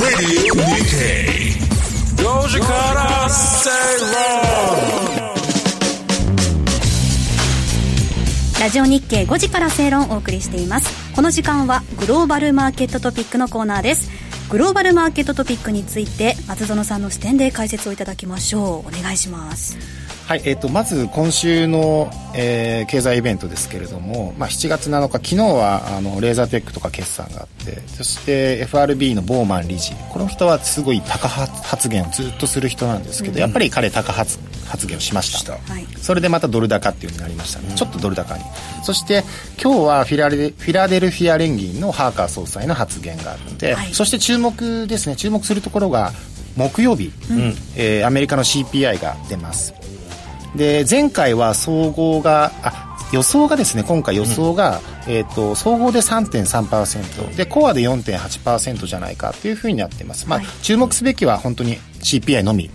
[0.00, 1.41] Radio
[2.22, 5.32] Doja Cara, say wrong.
[8.60, 11.14] ラジオ日経5時から正論をお送りしています。
[11.16, 14.08] この時間はグローバルマーケットトピックのコーナーです。
[14.50, 18.88] グローバルマーケットトピックについて松園さんの視点で解説をいただきましょう。
[18.88, 19.76] お願いします。
[20.32, 35.52] はいえー、とまず今週の、えー経済イベントですけれども、まあ、7月7日昨日はあのレーザーテックとか決算があってそして FRB のボーマン理事この人はすごい高発発言をずっとする人なんですけど、やっぱり彼高発発言をしました。
[35.52, 35.86] はい。
[35.98, 38.44] それでまたドル高っていうになりましたね、ちょっとドル高に。
[38.82, 39.24] そして
[39.62, 43.94] 今日はフィラデフィラデルフィア連銀のハーカー総裁の発言があって、はい。
[43.94, 45.16] そして注目ですね。
[45.16, 46.12] 注目するところが
[46.56, 47.12] 木曜日、
[47.76, 49.74] えーアメリカの CPI が出ます
[50.56, 62.70] で前回は総合があ予想がですね今回予想が、えー、と総合で3.3%でコアで4.8%じゃないかというふうになっています、まあ注目すべきは本当に CPI のみ、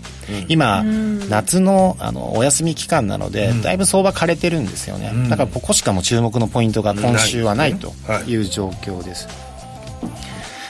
[0.47, 8.31] 今夏のあのお休み期間なので、だいぶ相場枯れてるんですよね、だからここしかも注目のポイントが今週はないとはい。
[8.31, 9.27] いう状況です、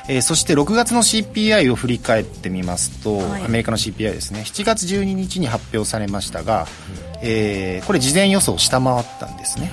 [0.07, 3.45] えーそして6月の CPI を振り返ってみますと、はい。
[3.45, 4.41] アメリカの CPI ですね。
[4.45, 6.67] 7月12日に発表されましたが、
[7.21, 9.69] えーこれ事前予想を下回ったんですね、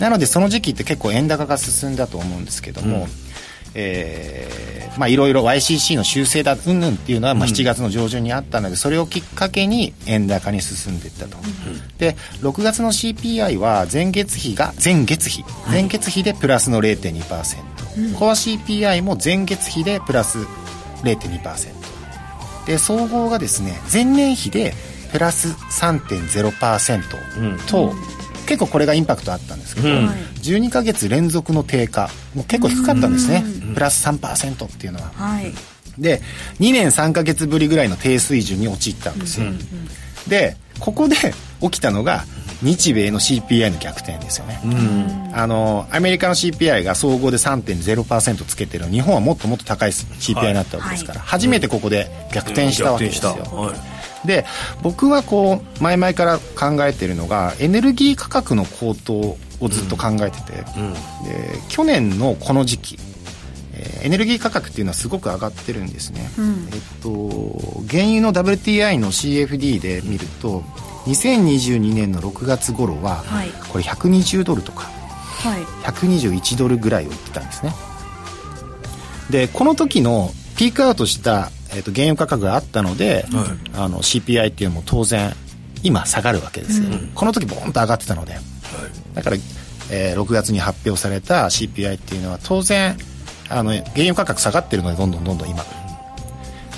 [0.00, 3.08] なのでその時期って結構円高が進んだと思うんですけども、
[3.74, 4.64] えー
[4.98, 11.36] まあいろいろ YCC の修正だうんぬんっていうのはまあ7月の上旬にあったのでそれをきっかけに円高に進んでいったと、
[11.98, 15.44] で6月の CPI は前月比が前月比。
[15.68, 20.38] 前月比でプラスの0.2%、コア CPI も前月比でプラス
[21.02, 24.74] 0.2%で総合がですね前年比で
[25.12, 27.02] プラス3.0%
[27.68, 27.94] と、
[28.44, 35.10] 結構これがインパクトあったんですけど、12ヶ月連続の低下もう結構低かったんですね、プラス3%っていうのは。
[35.14, 35.52] はい。
[35.98, 36.20] で
[36.58, 39.46] 2年3ヶ月ぶりぐらいの低水準に陥ったんですよ、
[40.26, 41.14] でここで
[41.60, 42.24] 起きたのが
[42.62, 44.60] 日米の CPI の逆転ですよね、
[45.32, 48.86] あのアメリカの CPI が総合で3.0%つけてる。
[48.86, 53.93] 日本はもっともっと高い CPI になったわけですから、初めてここで逆転したわけですよ、はい
[54.24, 54.44] で
[54.82, 60.64] 僕はこう前々から考えてるのがエネルギー価格の高騰をずっと考えてて、で
[61.68, 62.98] 去年のこの時期
[63.74, 66.28] えーエネルギー価格っていうのはすごく上がってるんですね、
[66.72, 70.62] えっと原油の WTI の CFD で見ると
[71.06, 73.50] 2022年の6月頃は、はい。
[73.70, 75.62] これ120ドルとかはい。
[75.84, 77.72] 121ドルぐらいを売ってたんですね。
[79.30, 83.26] でこの時のピークアウトした、えー、と原油価格があったので、
[83.74, 85.32] あの CPI っていうのも当然
[85.82, 88.36] 今下がるわけですよ、この時ボーンと上がってたので、
[89.14, 89.36] だから、
[89.90, 92.96] えー6月に発表された CPI っていうのは当然
[93.48, 95.64] あの原油価格下がってるのでどんどんどんどん今。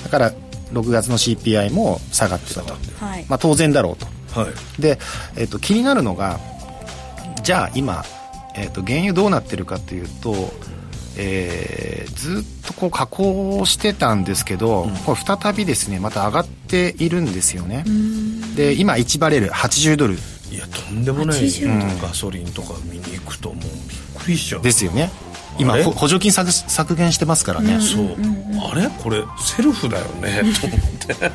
[0.05, 0.33] だから
[0.73, 3.27] 6月の CPI も下がってたと、はい。
[3.29, 4.07] まあ、当然だろうと。
[4.41, 4.83] はい。
[4.83, 4.99] で、
[5.37, 6.41] えっと気になるのが
[7.43, 8.05] じゃあ今、
[8.57, 10.35] えっと原油どうなってるかというと、
[11.17, 17.85] えーずっとこう下降してたんですけど、これ再びですねまた上がっているんですよね。
[18.57, 20.15] で今1バレル80ドル。
[20.51, 21.41] いやとんでもない。
[21.43, 23.71] 80ガソリンとか見に行くともうびっ
[24.25, 24.63] くりしちゃう。
[24.63, 25.11] ですよね。
[25.59, 28.17] 今補助金削削減してますからね、そう、
[28.71, 28.89] あれ？
[29.03, 31.33] これセルフだよね と思って。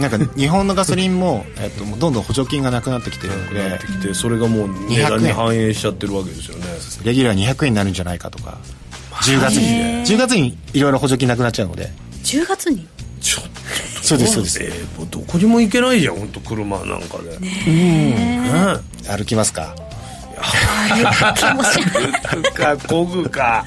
[0.00, 6.64] なんか日本のガソリンも、えっと、もうどんどん補助金がなくなってきてるのでなってきてそれがもう値段に反映しちゃってるわけですよね。
[7.04, 8.58] レギュラー200円になるんじゃないかとか
[9.24, 10.04] 10月に。
[10.04, 11.90] 10月にいろいろ補助金なくなっちゃうので。
[12.24, 12.86] 10月に？
[13.20, 13.50] ちょっと。
[14.02, 14.62] そうですそうです。
[14.62, 17.38] えーもうどこにも行けないじゃん本当車なんかで。
[17.38, 19.74] ね歩きますか。
[20.42, 23.64] 歩くかこぐか。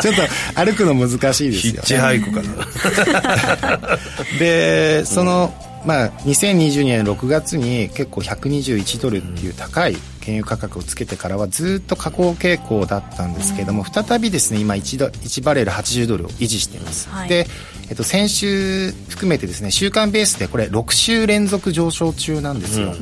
[0.00, 0.22] ちょっと
[0.64, 1.72] 歩くの難しいですよ。
[1.74, 3.98] ヒッチハイクかな。
[4.38, 17.28] でその、まあ、2022年6月に結構121ドルっていう高い原油価格をつけてからはずっと下降傾向だったんですけども、再びですね今 1, ド1バレル80ドルを維持しています、はい。
[17.28, 17.46] で、
[17.88, 22.94] えっと、先週含めてですね週間ベースでこれ6週連続上昇中なんですよ、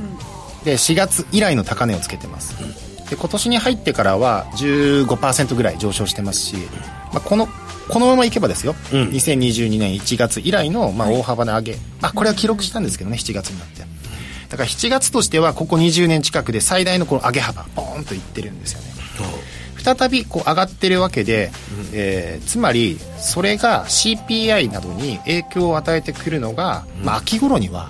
[0.64, 2.56] で4月以来の高値をつけてます、
[3.10, 6.56] で今年に入ってからは15%ぐらい上昇してますし、
[7.12, 7.48] まあ、この
[7.88, 13.80] このままいけばですよ、2022年1月以来のまあ大幅な上げ、あこれは記録したんですけどね7月になって。
[14.48, 18.90] だから7月としてはここ20年近くで最大のこの上げ幅ポーンといってるんですよね。
[19.82, 21.50] 再びこう上がってるわけで、
[21.92, 27.88] えーつまりそれが CPI などに影響を与えてくるのが、まあ、秋頃には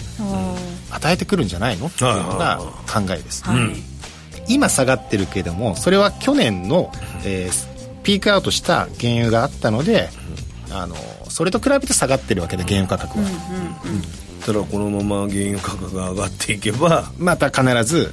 [0.90, 1.87] 与えてくるんじゃないの？
[1.87, 3.42] っていうのが考えです、
[4.48, 6.92] 今下がってるけどもそれは去年の、
[7.24, 7.69] えー
[8.11, 10.09] ピークアウトした原油があったので、
[10.73, 10.96] あの
[11.29, 13.25] それと比べて下がってるわけで原油価格は、
[14.44, 18.11] ただこのまま原油価格が上がっていけばまた必ず、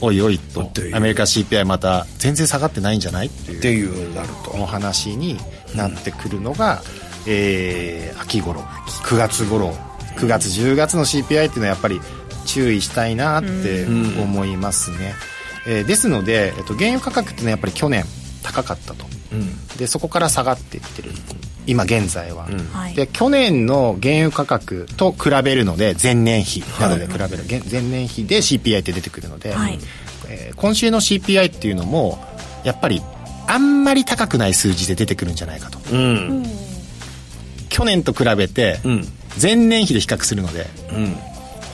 [0.00, 3.26] おいおいとアメリカ CPI また全然下がってないんじゃない？
[3.26, 4.52] っていうっていうようになると。
[4.52, 5.36] お話に
[5.74, 6.82] なってくるのが、
[7.26, 9.70] えー秋頃9月頃
[10.18, 12.00] 9月10月の CPI っていうのはやっぱり
[12.44, 13.86] 注意したいなって
[14.22, 15.14] 思いますね、
[15.66, 18.04] えーですので、えっと、原油価格っていうのはやっぱり去年
[18.44, 19.04] 高かったと、
[19.78, 21.10] でそこから下がっていってる。
[21.66, 22.94] 今現在は、はい。
[22.94, 29.78] で去年の原油価格と比べるので前年比などで比べる、げ前年比で CPI って出てくるので、はい。
[30.28, 32.18] えー今週の CPI っていうのも
[32.64, 33.02] やっぱり
[33.46, 35.78] あんまり高くない数字で出てくるんじゃないかと。
[35.92, 36.44] うん。
[37.68, 39.04] 去年と比べてうん。
[39.40, 41.16] 前年比で比較するのでうん。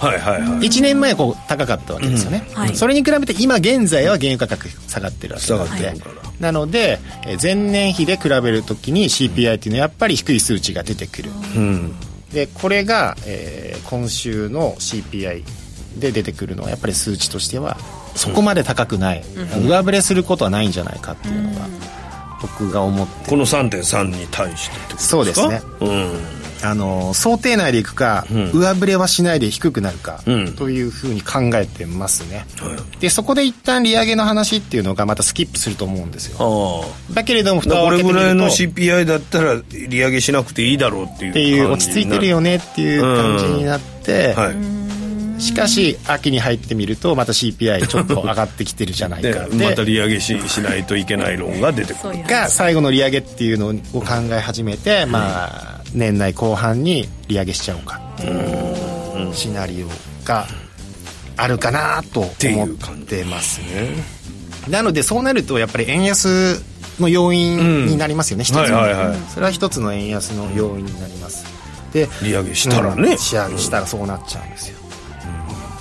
[0.01, 0.59] はいはいはい。
[0.67, 2.55] 1年前はこう高かったわけですよね、うん。
[2.55, 2.75] はい。
[2.75, 5.95] それに比べて今現在は原油価格下がってるわけなので、
[6.43, 11.95] なのでえー前年比で比べるときに CPI っていうのはやっぱり低い数値が出てくる、うん。
[12.35, 15.45] でこれが、えー今週の CPI
[15.99, 17.77] で出てくるのはやっぱり数値としては
[18.15, 19.25] そこまで高くない、
[19.67, 21.67] 上振れすることはないんじゃないかっていうのが
[22.41, 25.11] 僕が思ってこの3.3に対してってことですか？
[25.11, 25.61] そうですね。
[25.81, 28.51] うんあの想定内でいくか、ん。
[28.53, 30.55] 上振れはしないで低くなるか、うん。
[30.55, 33.01] というふうに考えてますね、はい。
[33.01, 36.85] でそこで一旦利上げの話っていうのがまたスキップすると思うんですよ。
[37.11, 44.83] あだけれどもあだから蓋を開けてみ俺ぐらいの CPI だったら利上げしなくていいだろうっていうっていう落ち着いてるよねっていう感じになって、はい
[45.43, 52.23] しかし秋に入ってみるとまた CPI ちょっと上がってきてるじゃないでかまた利上げししないといけない論が出てくる。
[52.25, 58.01] が最後の利上げっていうのを考え始めて、まあ年内後半に利上げしちゃおうか。
[58.15, 59.89] っていうシナリオ
[60.25, 60.47] が
[61.37, 62.35] あるかなと思っ
[63.07, 63.61] てます。
[63.61, 64.23] ね。
[64.69, 66.63] なのでそうなるとやっぱり円安
[67.01, 69.19] の要因になりますよね、一つの、はいはいはい。
[69.29, 71.45] それは一つの円安の要因になります。
[71.93, 73.13] で利上げしたらね。
[73.13, 73.19] うん。
[73.19, 74.79] しやしたらそうなっちゃうんですよ、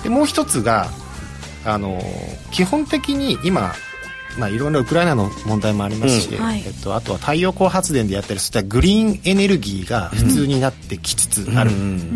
[0.02, 0.88] でもう一つが
[1.64, 2.02] あの
[2.50, 3.72] 基本的に今
[4.38, 6.42] まあ、いろいろウクライナの問題もありますし、うん。
[6.42, 6.62] はい。
[6.66, 11.70] えっと、あとは太陽光発電でやったりそういったグリーンエネルギーが普通になってきつつある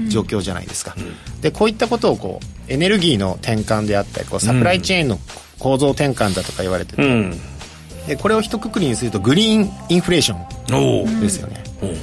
[0.08, 0.94] 状況じゃないですか、
[1.40, 5.18] でこういったことをこうエネルギーの転換であったりこうサプライチェーンの
[5.58, 7.40] 構造転換だとか言われてて、うん。
[8.06, 11.62] でこれを一括りにするとグリーンインフレーションですよね、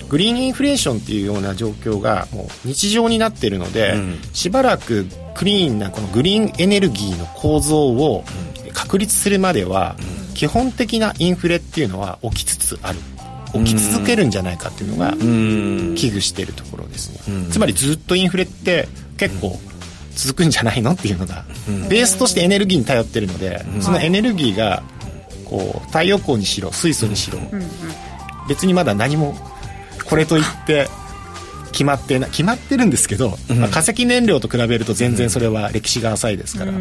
[0.10, 4.19] グリーンインフレーションっていうような状況がもう日常になっているので、ん。
[4.34, 8.23] しばらくクリーンなこのグリーンエネルギーの構造を
[8.74, 9.96] 確立するまでは、
[10.34, 13.00] 基本的なインフレっていうのは起きつつある。
[13.54, 15.96] 起き続けるんじゃないかっていうのがうん。
[15.96, 19.60] 危惧しているところですね、つまりずっとインフレって結構
[20.16, 21.46] 続くんじゃないのっていうのが、
[21.88, 24.82] ベースとしてエネルギーに頼ってるので、そのエネルギーが
[25.46, 27.40] こう太陽光にしろ水素にしろ、
[28.50, 29.38] 別にまだ何も
[30.06, 30.88] これといって
[31.74, 36.72] 決まってな決まってるんですけど、まあ、化石燃料と比べると全然それは歴史が浅いですから、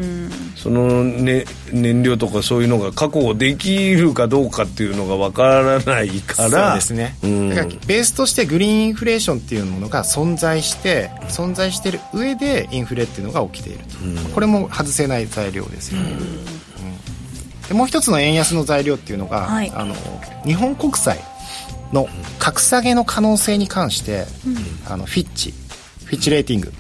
[0.54, 6.50] その、ね、燃料とかそういうのが確保できるかどうかっていうのがわからないから。
[6.50, 7.48] そうですね、うん。
[7.48, 13.80] だからベースとしてグリーンインフレーションっていうものが存在して存在している上でインフレっていうのが起きている
[14.24, 17.68] と、これも外せない材料ですよね、うん。
[17.68, 19.72] でもう一つの円安の材料っていうのが、はい。
[19.74, 19.94] あの
[20.44, 21.18] 日本国債
[21.92, 24.26] の格下げの可能性に関して、
[24.88, 25.52] あのフィッチ。
[26.04, 26.72] フィッチレーティング、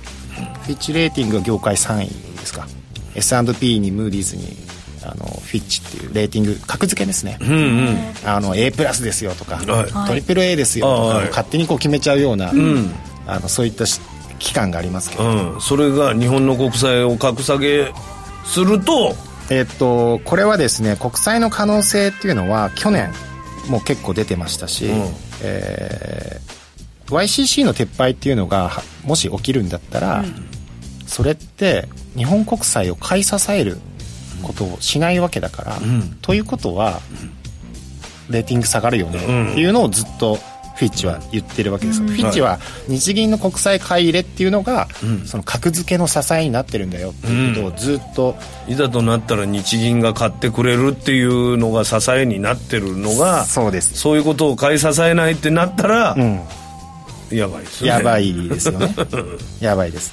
[0.62, 2.66] フィッチレーティングが業界3位ですか。
[3.14, 4.56] S&P にムーディーズに
[5.04, 7.98] あのフィッチっていうレーティング格付けですね、うんうん。
[8.24, 10.08] あの A プラスですよとか、はい。
[10.08, 11.26] トリプル A ですよとか、はい。
[11.28, 12.92] 勝手にこう決めちゃうような、ん。
[13.26, 14.00] あのそういったし
[14.38, 17.92] 機関がありますけど、うん、それが日本の国債を格下げ
[18.44, 19.14] すると？
[19.50, 23.12] えっとこれはですね国債の可能性っていうのは去年
[23.68, 25.14] もう結構出てましたし、うん。
[25.42, 26.62] えー
[27.12, 30.24] YCC の撤廃っていうのがはもし起きるんだったら、
[31.06, 33.78] それって日本国債を買い支える
[34.42, 36.18] ことをしないわけだから、ん。
[36.22, 37.00] ということは
[38.30, 40.38] レーティング下がるよねっていうのをずっと
[40.74, 42.58] フィッチは言ってるわけです、フィッチは
[42.88, 44.88] 日銀の国債買い入れっていうのが、
[45.26, 48.36] その格付けの支えになってるんだよっていうことをずっと、
[48.68, 53.94] いざとなったら日銀が買ってくれるっていうのが支えになってるのがそうです。
[53.98, 56.40] そういうことを買い支えないってなったら、うん。
[57.30, 57.88] やばいですね。
[57.88, 58.94] やばいですよね。
[59.60, 60.12] やばいです。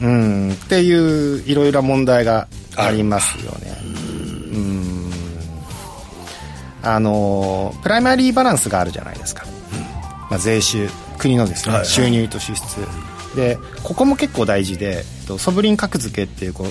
[0.00, 0.52] うん。
[0.52, 3.76] っていういろいろ問題がありますよね。
[4.52, 5.12] うん。
[6.82, 9.44] あのプライマリーバランスがあるじゃないですか、
[10.30, 10.88] まあ、税収
[11.18, 12.86] 国のですね、収入と支出。
[13.36, 16.66] でここも結構大事でえっとソブリン格付けっていうこう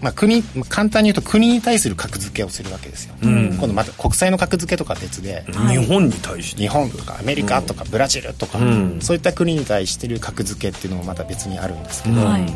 [0.00, 6.60] まあ、国簡単に言うと国に対する格付けをするわけですよ、今度また国債の格付けとかは別で、日本に対して。
[6.60, 8.98] 日本とかアメリカとかブラジルとか、ん。
[9.00, 12.46] そういった国に対してる格付けっていうのもまた別にあるんですけど、はい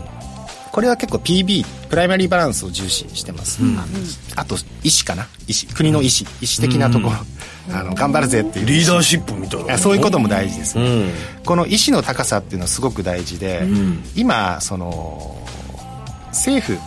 [0.72, 3.61] これは結構 PB プライマリーバランスを重視してます、
[4.37, 5.28] あと意思かな？
[5.46, 7.16] 意思国の意思意思的なところ、
[7.74, 8.66] あの頑張るぜっていう。
[8.66, 9.74] リーダーシップみたいな。
[9.74, 11.11] あそういうことも大事です、うん。
[11.44, 13.66] この意思の高さっていうのはすごく大事で、
[14.14, 15.42] 今その
[16.28, 16.78] 政府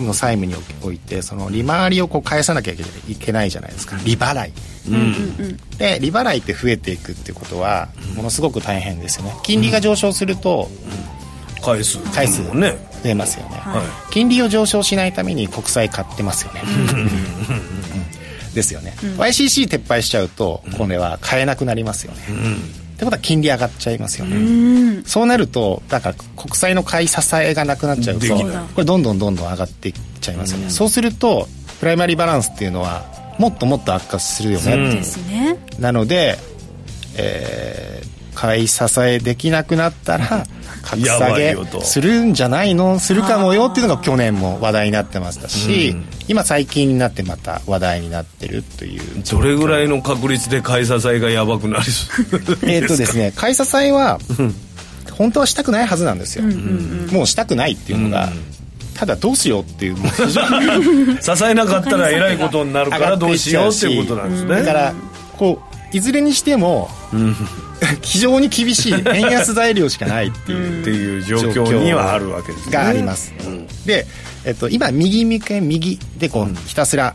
[0.00, 2.76] の債務においてその利回りをこう返さなきゃい
[3.16, 3.96] けないじゃないですか。
[4.04, 4.52] 利払い、
[5.78, 9.34] で利払いって増えていくってことはものすごく大変ですよね。
[9.42, 10.68] 金利が上昇すると
[11.60, 11.98] 返す。
[12.12, 12.90] 返すもんね。
[13.02, 18.54] 増えますよね、は金利を上昇しないために国債買ってますよね、うん。
[18.54, 33.06] ですよね、YCC 撤廃しちゃうとこれは買えなくなりますよね、ってことは金利上がっちゃいますよね、そうなるとだから国債の買い支えがなくなっちゃうとこれどんどんどんどん上がっていっちゃいますよね、そうするとプライマリーバランスっていうのは
[33.38, 34.96] もっともっと悪化するよね、うん。
[34.96, 35.56] ですね。
[35.78, 36.38] なので、
[37.16, 37.99] えー
[38.40, 40.46] 買い支えできなくなったら
[40.82, 42.98] 格や下げするんじゃないの？
[42.98, 45.94] するかもよっていうのが去年も話題になってましたし、
[46.26, 49.22] 今最近になってまた話題になってるという。
[49.30, 52.26] どれぐらいの確率で買い支えがやばくなりそう
[52.64, 54.18] えーっとですね買い支えは
[55.12, 56.44] 本当はしたくないはずなんですよ、
[57.12, 58.30] もうしたくないっていうのが、
[58.94, 59.96] ただどうしようっていう
[61.20, 64.56] 支えなかったらえらいことになるからどうしようっていうことなんですね。
[64.56, 64.94] だから
[65.36, 66.88] こういずれにしても、
[68.02, 72.72] 非常に厳しい 円安材料しかないっていうっていう状況にはあるわけですね。
[72.72, 73.32] があります、
[73.86, 74.06] で、
[74.44, 77.14] えっと、今右向け右でこうひたすら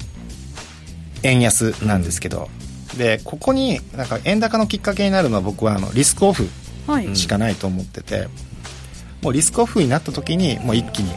[1.24, 2.50] 円安なんですけど、
[2.98, 6.50] でここになんか円高のきっかけになるのは僕はあのリスクオフ
[6.88, 7.16] はい。
[7.16, 8.28] しかないと思ってて、
[9.22, 11.12] もうリスクオフになった時にもう一気に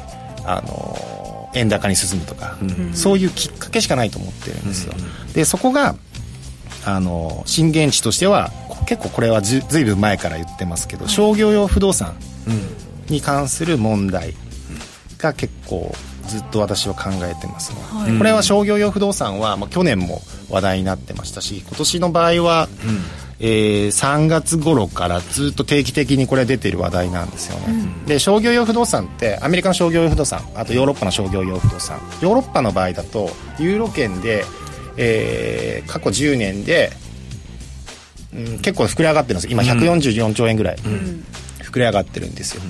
[0.44, 2.56] あの円高に進むとか、
[2.94, 4.94] そういうきっかけしかないと思ってるんですよ、
[5.34, 5.94] でそこが
[6.88, 8.50] あの震源地としては
[8.86, 12.14] 結構これはずずいぶん前から言ってますけど、商業用不動産
[13.08, 14.34] に関する問題
[15.18, 15.92] が結構
[16.26, 18.12] ずっと私は考えてますね、はい。
[18.12, 22.68] でこれは商業用不動産は、まあ、去年も話題になってましたし今年の場合は、
[23.40, 32.00] えー3月頃からずっと定期的にこれ出てる話題なんですよね、で商業用不動産ってアメリカの商業用不動産あとヨーロッパの商業用不動産。
[32.20, 34.44] ヨーロッパの場合だとユーロ圏で、
[34.98, 36.92] えー過去10年で、
[38.34, 40.76] うん、結構膨れ上がってるんです今144兆円ぐらい
[41.62, 42.62] 膨れ上がってるんですよ、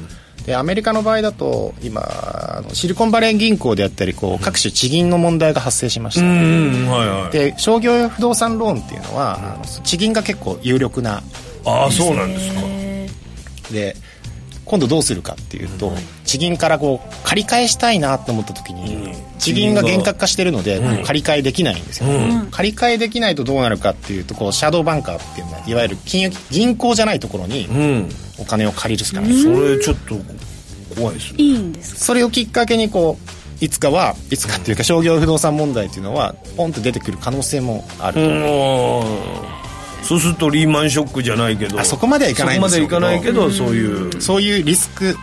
[0.47, 7.33] でアメリカの場合だと今あのシリコンバレー銀行であったりこう各種地銀の問題が発生しました、うんはいはい。
[7.33, 11.23] で商業用不動産ローンっていうのは、あの地銀が結構有力な
[11.65, 12.61] ああそうなんですか。
[13.73, 13.97] で
[14.69, 15.93] 今度どうするかっていうと、
[16.25, 22.09] 地銀からこう借り換えしたいなと思った時に、地銀が厳格化してるので、借り換えできないんですよ、
[22.51, 28.09] 借り換えできないとどうなるかっていうとこうシャドーバンカーっていうのはいわゆる金融銀行じゃないところに、うん。
[28.41, 30.15] お金を借りるしかない、それちょっと
[30.95, 31.39] 怖いですね。
[31.39, 32.01] いいんですか？
[32.01, 33.19] それをきっかけにこ
[33.61, 39.68] ういつかはいつかっていうか商業不動産問題っていうのはポンと出てくる可能性もある、うん
[40.03, 42.85] そうするとリーマンショックじゃないけどあそこまではいかないんですよ。
[42.85, 44.21] そこまではいかないけどそういう。
[44.21, 45.17] そういうリスク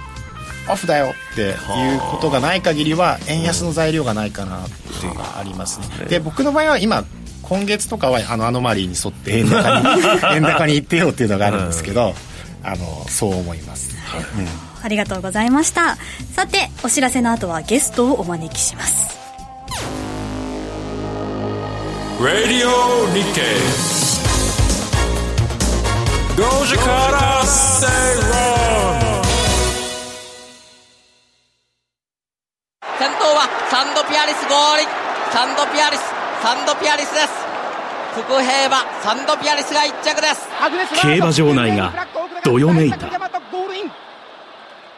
[0.69, 1.55] オフだよっていう
[1.99, 6.05] ことがない限りは円安の材料がないかなっていうのがありますね。
[6.07, 7.03] で僕の場合は今
[7.43, 12.15] 今月とかはあのアノマリーに沿って 円高に円高に行ってよっていうのがあるんですけど
[12.63, 13.95] あのそう思います、
[14.37, 14.47] うん。
[14.83, 15.97] ありがとうございました。
[16.35, 19.15] さてお知らせの後はゲストをお招きします。
[22.19, 22.69] Radio
[23.13, 24.04] Nikkei
[26.35, 28.35] 5時から正論
[32.99, 34.85] 先頭はサンドピアリス合輪
[35.31, 35.97] サンドピアリ。
[35.97, 36.01] ス
[36.41, 37.27] サンドピアリスです。
[38.13, 40.47] 福平はサンドピアリスが1着です。
[41.01, 42.07] 競馬場内が
[42.43, 43.09] どよめいた。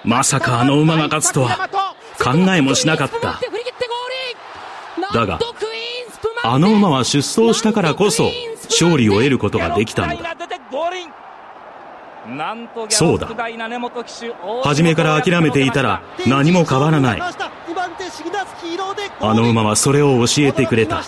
[0.03, 1.69] まさかあの馬が勝つとは
[2.19, 3.39] 考えもしなかった。
[5.13, 5.39] だが
[6.43, 8.31] あの馬は出走したからこそ
[8.69, 10.46] 勝利を得ることができたのだ。
[12.89, 13.27] そうだ。
[14.63, 17.21] 初めから諦めていたら何も変わらない。
[19.19, 21.01] あの馬はそれを教えてくれた。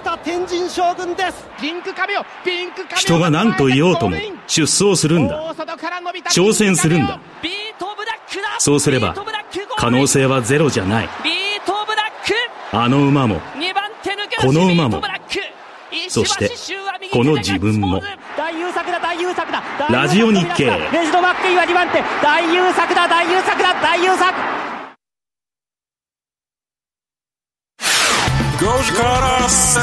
[2.95, 4.17] 人が何と言おうとも
[4.47, 5.53] 出走するんだ。
[6.31, 7.19] 挑戦するんだ。
[8.59, 9.15] そうすれば
[9.77, 11.09] 可能性はゼロじゃない。
[12.71, 13.41] あの馬も
[14.41, 15.01] この馬も
[16.07, 16.51] そして
[17.11, 18.01] この自分も
[19.91, 20.65] ラジオ日経。
[20.93, 22.03] レジドマッケイは2番手。
[22.21, 24.31] 大優作だ大優作だ大優作。
[28.59, 29.79] 5時から正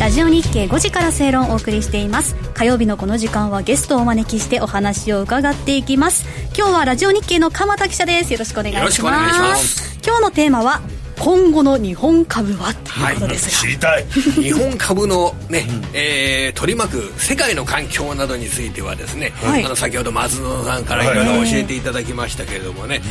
[0.00, 2.34] ラジオ日経5時から正論をお送りしています。
[2.54, 6.24] 火曜日のこの時間はゲストをお招きしてお話を伺っていきます。
[6.56, 8.32] 今日はラジオ日経の鎌田記者です。
[8.32, 8.80] よろしくお願いします。
[8.80, 9.98] よろしくお願いします。
[10.02, 10.80] 今日のテーマは
[11.18, 14.04] 今後の日本株はということですが、知りたい。
[14.04, 19.64] 日本株のね、えー取り巻く世界の環境などについてはですね、はい。
[19.64, 23.02] あの先ほど松野さんからいろいろ教えていただきましたけれどもね、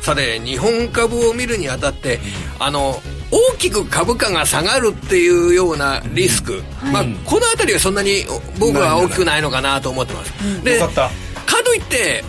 [0.00, 2.20] さて日本株を見るにあたって
[2.58, 3.00] あの
[3.30, 8.24] 大きく株価が下がるっていうようなリスク、まあ、この辺りはそんなに
[8.58, 10.32] 僕は大きくないのかなと思ってます。
[10.64, 12.24] でかといって、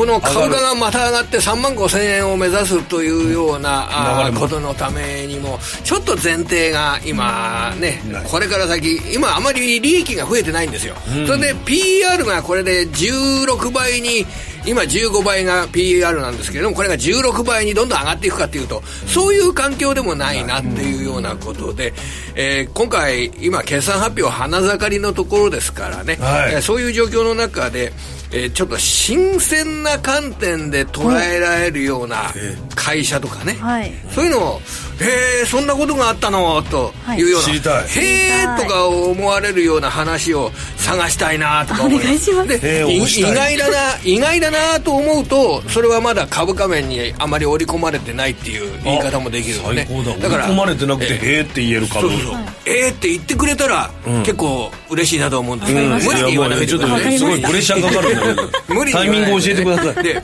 [0.00, 10.94] この株価がまた上がって3万5千円を目指すというような、ことのためにもちょっと前提が今ねこれから先今あまり利益が増えてないんですよ、
[11.26, 14.24] それで PR がこれで16倍に
[14.64, 21.92] 今15倍が PR なんですけれどもこれが16倍にどんどん上がっていくかっていうとそういう環境でもないなっていうようなことで、
[22.36, 26.54] えー今回今決算発表花盛りのところですからね、はい。
[26.54, 27.92] えーそういう状況の中で、
[28.32, 32.32] えーちょっと新鮮な観点で捉えられるような
[32.74, 33.92] 会社とかね、はい。
[34.10, 34.62] そういうのを
[35.00, 37.22] 「へえそんなことがあったの?」とい。
[37.22, 37.84] うような「知りたい。
[37.84, 42.48] へえ」とか思われるような話を探したいなとか思いお願いします。
[42.60, 49.86] で意外だな 意外だなと思うとそれはまだ株価面にあまり織り込まれてないっていう言い方もできるのね。
[49.88, 50.16] 最高だ。
[50.16, 52.00] だから追い込まれてなくて「へえ」って言える株。
[52.00, 52.36] そうそうそう。
[52.66, 53.90] えーって言ってくれたら、
[54.22, 55.90] 結構嬉しいなと思うんですね、うん。
[55.90, 60.04] 無理に言わないでちょっとくださいすごいプレッシャーかかるんだけど無理にタイミング教えてください。
[60.04, 60.22] で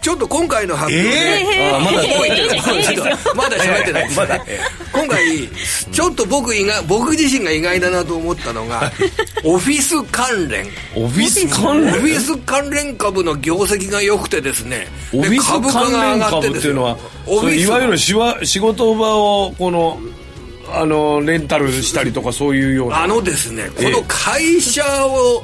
[0.00, 1.76] ちょっと今回の発表で、えー？
[1.76, 4.08] あまだもう言ってないまだ喋ってない。
[4.08, 4.40] です、まだ
[4.92, 5.48] 今回
[5.92, 8.90] ちょっと僕意外僕自身が意外だなと思ったのが
[9.44, 10.66] オフィス関連。
[10.96, 11.46] オフィス？
[11.48, 14.86] 関オ連フィス関連株の業績が良くてですね。
[15.12, 16.96] でオフィス関連株っていうのは
[17.26, 19.98] いわゆるしわ仕事場をこの
[20.70, 23.02] あのレンタルしたりとかそういうような。
[23.02, 25.42] あのですねこの会社を、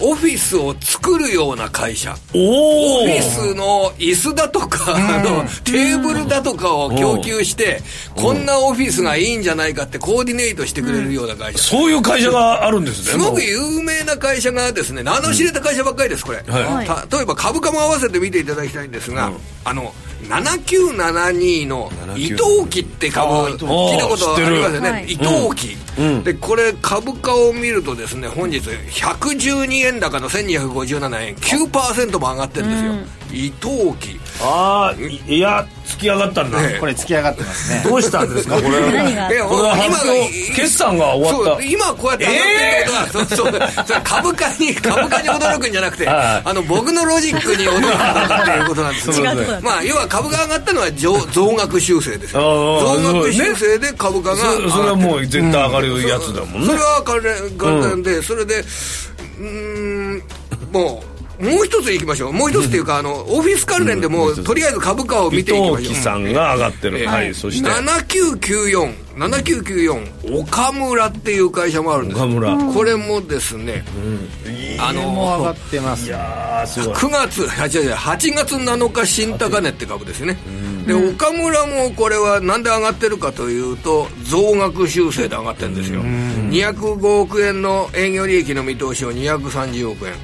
[0.00, 2.16] オフィスを作るような会社。
[2.34, 7.80] オフィスの椅子だとか、あのテーブルだとかを供給して、
[8.14, 16.86] こんなオフィスがいいんじゃないかってコーディネートしてくれるような会社、そういう会社があるんですねすごく有名な会社がですね名の知れた会社ばっかりですこれ、はい。
[16.86, 19.32] た例えば株価も合わせて見ていただきたいんですが、
[19.64, 19.92] あの
[20.22, 25.76] 7972の伊藤機って株聞いたことありますよね、はい伊藤機、
[26.24, 31.34] でこれ株価を見るとですね本日112円高の1257円。
[31.36, 32.92] 9%も上がってるんですよ、
[33.32, 36.78] 伊藤機ああいいや突き上がったんだ、ええ。
[36.80, 37.82] これ突き上がってますね。
[37.88, 38.80] どうしたんですかこれ。
[38.92, 39.32] 何が？
[39.32, 41.62] いやこれは発表決算が終わった。
[41.62, 46.48] そう今こうやって上がってることは、そうそうそれ株価に 株価に驚くんじゃなくてはい。
[46.48, 58.64] あの僕のロジックに驚くんだっていうことなんですそ うですねまあ要は株が上がったのは増増額修正です増額修正で株価がそそれはもう絶対上がるやつだもんね、それは関連関連で、それで
[59.38, 60.22] うーん
[60.72, 62.32] もうもう一ついきましょう。
[62.32, 65.94] もう一つっていうか、あのオフィス関連でも、とりあえず株価を見ていきましょう。
[65.94, 67.68] さんが上がってる、はいそして。
[67.68, 72.20] 7994 7994岡村っていう会社もあるんです。
[72.20, 72.56] 岡村。
[72.72, 73.84] これもですね、
[74.78, 76.06] あのもう上がってます。
[76.06, 76.94] いやーすごい。
[76.94, 80.38] 9月8違う違う8月7日新高値って株ですね、
[80.86, 90.14] で岡村もこれはなんで上がってるかというと増額修正で上がってるんですよ、205億円の営業利益の見通しを230億円、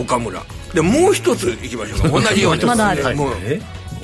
[0.00, 0.42] 岡村。
[0.74, 2.08] でもう一ついきましょうか。
[2.20, 2.64] 同じように。
[2.64, 3.16] まだある。
[3.16, 3.34] もう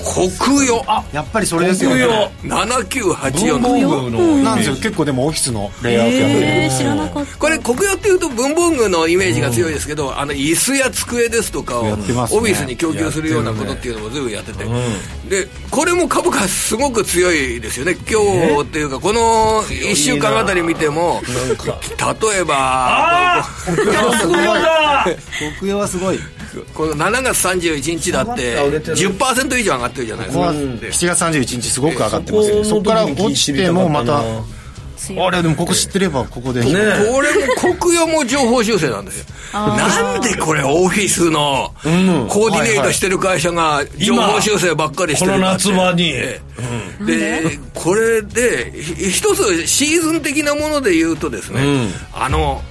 [0.05, 2.05] 国用あやっぱりそれですよね。
[2.43, 4.77] 7984文房具のなんですよ。
[4.77, 7.37] 結構でもオフィスのレイアウトやってるえー、知らなかった。
[7.39, 14.65] これ国用っていうと文房具のイメージが強いですけど、あの椅子や机ですとかをオフィスに供給するようなことっていうのも随分やってて、
[15.29, 17.95] でこれも株価すごく強いですよね。
[17.95, 18.21] 今
[18.63, 23.45] 日っていうかこの1週間あたり見ても例えば
[25.59, 26.19] 国用はすごい。
[26.73, 32.65] この7月31日だって10%以上上がってるじゃないですか、ここは7月31日すごく上がってますよね。
[32.65, 34.23] そこから落ちてもまた
[35.19, 36.75] あれでもここ知ってればここで、これ
[37.69, 39.27] も国用も情報修正なんですよ。
[39.53, 46.13] なんでこれオフィスのコーディネートしてる会社が情報修正ばっかりしてるこの夏場に、
[47.07, 51.61] でこれでひ一つシーズン的なもので言うとですね、
[52.15, 52.63] あの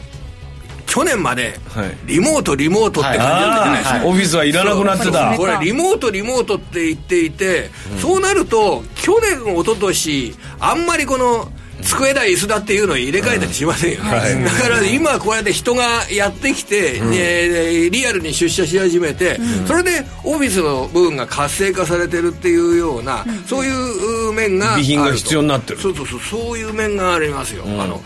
[0.85, 1.97] 去年まではい。
[2.05, 5.35] リモートリモートって感じだったじゃないですか、オフィスはいらなくなってた。
[5.37, 7.69] これリモートリモートって言っていて、
[7.99, 25.79] そうなると去年一昨年あんまりこの机だ椅子だっていうのを入れ替えたりしませんよね、だから今こうやって人がやってきて、えーリアルに出社し始めて、それでオフィスの部分が活性化されてるっていうような、そういう面が備品が必要になってる。
[25.79, 28.01] そうそうそうそういう面がありますよ、あの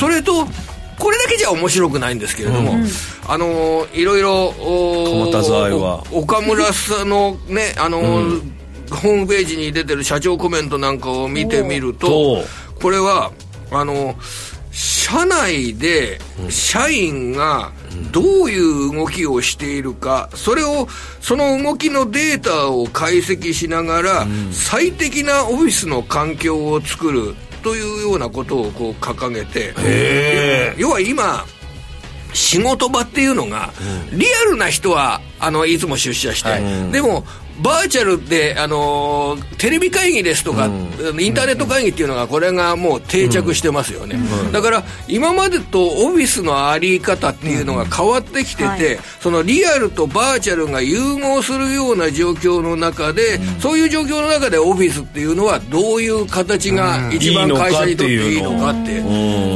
[0.00, 0.48] それと
[1.00, 2.74] これだけじゃ面白くないんですけれども、
[3.26, 4.48] あのいろいろ
[6.12, 12.44] 岡村さんのねあの、ホームページに出てる社長コメントなんかを見てみるとと
[12.80, 13.32] これは
[13.70, 14.14] あの
[14.72, 17.72] 社内で社員が
[18.12, 20.86] どういう動きをしているかそれを
[21.20, 29.74] その動きのデータを解析しながら、最適なオフィスの環境を作るというようなことをこう掲げて
[30.78, 31.44] 要は今
[32.32, 33.72] 仕事場っていうのが、
[34.12, 37.24] リアルな人はあのいつも出社して、でも
[37.62, 44.18] バーチャルで、あのーテレビ会議ですとか、インターネット会議っていうのがこれがもう定着してますよね、
[44.52, 48.98] だから今までとオフィスのあり方っていうのが変わってきてて、はい。
[49.20, 59.02] そのリアルとバーチャルが融合するような状況の中で、そういう状況の中でオフィスっていうのはどういう形が一番会社にとっていいのかって、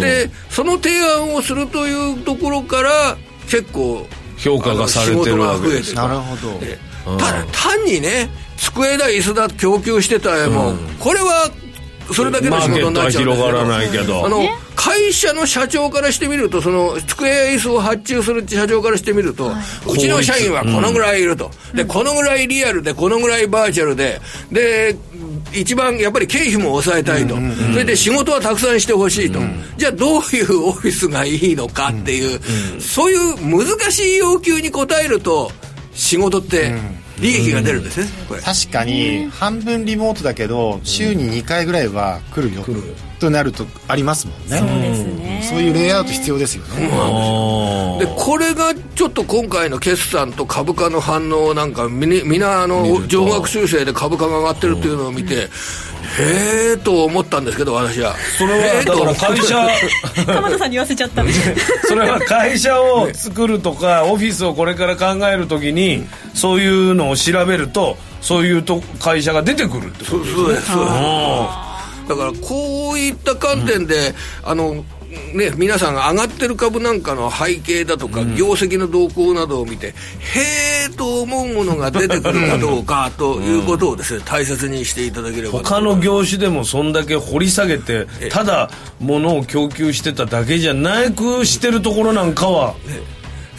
[0.00, 3.16] でその提案をするというところから
[3.48, 6.58] 結構評価がされてるわけですなるほど。
[6.58, 11.50] でただ単にね机だ椅子だ供給してたらもう、これは
[12.12, 14.26] それだけの仕事になっちゃうんですけどマーケットは広がらないけど。
[14.26, 14.42] あの
[14.76, 19.52] 会社の社長からしてみるとその机や椅子を発注する社長からしてみると、
[19.86, 24.20] うちの社員はこのぐらいいると、でこのぐらいリアルでこのぐらいバーチャルで。
[24.50, 24.96] で
[25.52, 29.38] 一番やっぱり経費も抑えたいと、それで仕事はたくさんしてほしいと、
[29.76, 32.40] じゃあどういうオフィスがいいのかっていう、
[32.80, 35.52] そういう難しい要求に応えると
[35.94, 36.72] 仕事って
[37.20, 38.40] 利益が出るんですね、これ。
[38.40, 42.64] 確かに半分リモートだけど週に2回ぐらいは来るよ
[43.20, 44.58] となるとありますもんね。
[44.58, 45.46] そうですね。
[45.48, 46.88] そういうレイアウト必要ですよね。
[48.00, 55.48] でこれがちょっと今回の決算と株価の反応なんかみみんなあの上額修正で株価が上がってるっていうのを見て、へ
[56.74, 58.14] えと思ったんですけど私は。
[58.36, 59.68] それはだから会社
[60.26, 61.24] 鎌田さんに言わせちゃった。
[61.86, 70.94] それは会社を作るとかオフィスをこれから考えるときにそういうのを調べるとそういうと会社が出てくるってことそうですそうです。
[72.08, 74.84] だからこういった観点で、あの
[75.32, 79.92] ね、皆さんが上がってる株なんかの背景だとか、業績の動向などを見てへ
[80.90, 92.74] えと思うものが出てくるかどうかということをですね大切にしていただければと他の業種でもそんだけ掘り下げてただ物を供給してただけじゃなくしてるところなんかは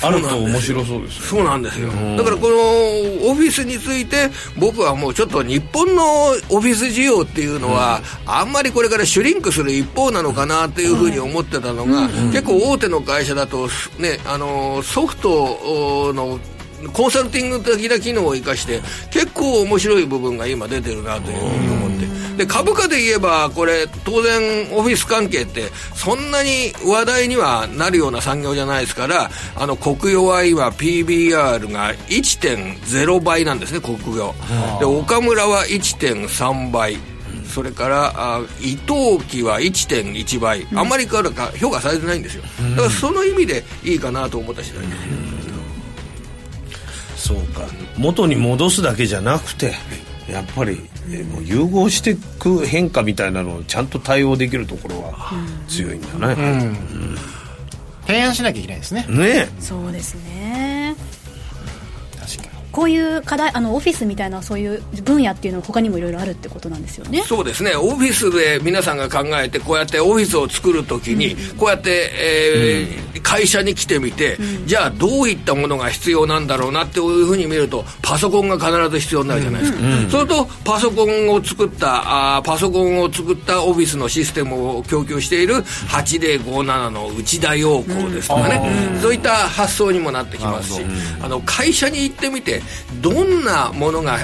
[0.01, 6.03] あると面白そうですそうなんですよ、だからこのオフィスについて僕はもうちょっと日本の
[6.49, 13.67] オフィス需要っていうのは、あんまりこれからシュリンクする一方なのかなっていうふうに思ってたのが、結構大手の会社だと
[13.99, 16.39] ねあのソフトの
[16.93, 18.81] コンサルティング的な機能を生かして
[19.11, 22.05] 結構面白い部分が今出てるなというふうに思って
[22.35, 34.33] で株価で言えばこれ当然オフィス関係ってそんなに話題にはなるような産業じゃないですからあの国用は今 PBR が1.0倍なんですね国用。
[34.79, 36.97] で岡村は1.3倍。
[37.53, 40.89] それからあ伊藤機は1.1倍、あん。
[40.89, 42.43] まりからか評価されてないんですよ。
[42.71, 44.93] だからその意味でいいかなと思った次第で
[47.17, 47.61] す、そうか。
[47.97, 49.73] 元に戻すだけじゃなくて
[50.29, 50.81] やっぱり
[51.11, 55.33] えもう融合していく変化みたいなのをちゃんと対応できるところは
[55.67, 56.77] 強いんだね、
[58.07, 59.05] 提案しなきゃいけないですね。
[59.09, 60.64] ねそうですね
[62.75, 67.23] こういう課題あのオフィスみたいなそういう分野っていうのは他にもいろいろあるってことなんですよね。
[67.23, 67.73] そうですね。
[67.73, 88.61] オフィスで皆さんが考えてこうやってオフィスを作るときに、こうやって、えー会社に来てみて、じゃあどういったものが必要なんだろうなっていうふうに見るとパソコンが必ず必要になるじゃないですか、そうするとパソコンを作ったあーパソコンを作ったオフィスのシステムを供給している8057の内田洋子ですとかね、
[89.01, 90.81] そういった発想にもなってきますし、
[91.19, 92.61] あの会社に行ってみて
[93.01, 94.19] どんなものが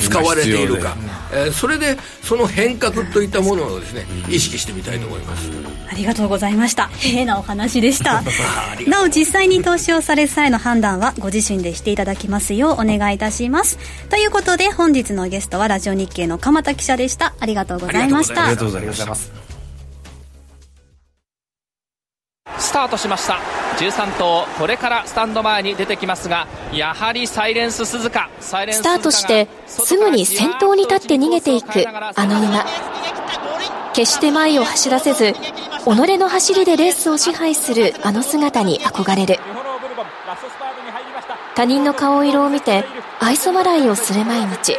[0.00, 0.96] 使われているか、
[1.32, 5.50] えーそれでその変革といったものをですね意識してみたいと思います。
[5.90, 6.88] ありがとうございました。
[6.98, 8.22] へえなお話でした。
[8.86, 13.78] なお実際に投資をされる際の判断はご自身でしていただきますようお願いいたします。
[14.10, 17.34] ということで本日のゲストはラジオ日経の鎌田記者でした。
[17.38, 18.44] ありがとうございました。
[18.44, 19.43] ありがとうございました
[22.58, 23.38] スタートしました。
[23.78, 28.28] 13頭これからスタンド前に出てきますがやはりサイレンス鈴鹿。
[28.40, 28.52] ス
[28.82, 32.64] タートしてすぐに先頭に立って逃げていくあの馬
[33.92, 35.38] 決して前を走らせず己
[36.18, 39.38] の走りでレースを支配するあの姿に憧れる。
[41.54, 42.84] 他人の顔色を見て
[43.20, 44.76] 愛想笑いをする毎日。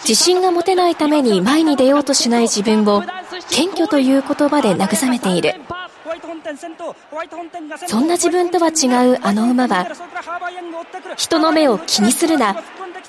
[0.00, 3.02] 自信が持てないために前に出ようとしない自分を
[3.50, 5.54] 謙虚という言葉で慰めている。
[7.86, 9.86] そんな自分とは違うあの馬は
[11.16, 12.56] 人の目を気にするな。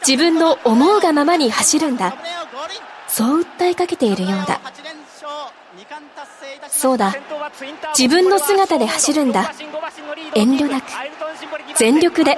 [0.05, 2.15] 自分の思うがままに走るんだ。
[3.07, 4.59] そう訴えかけているようだ。
[6.67, 7.13] そうだ。
[7.97, 9.51] 自分の姿で走るんだ。
[10.35, 10.85] 遠慮なく。
[11.75, 12.37] 全力で。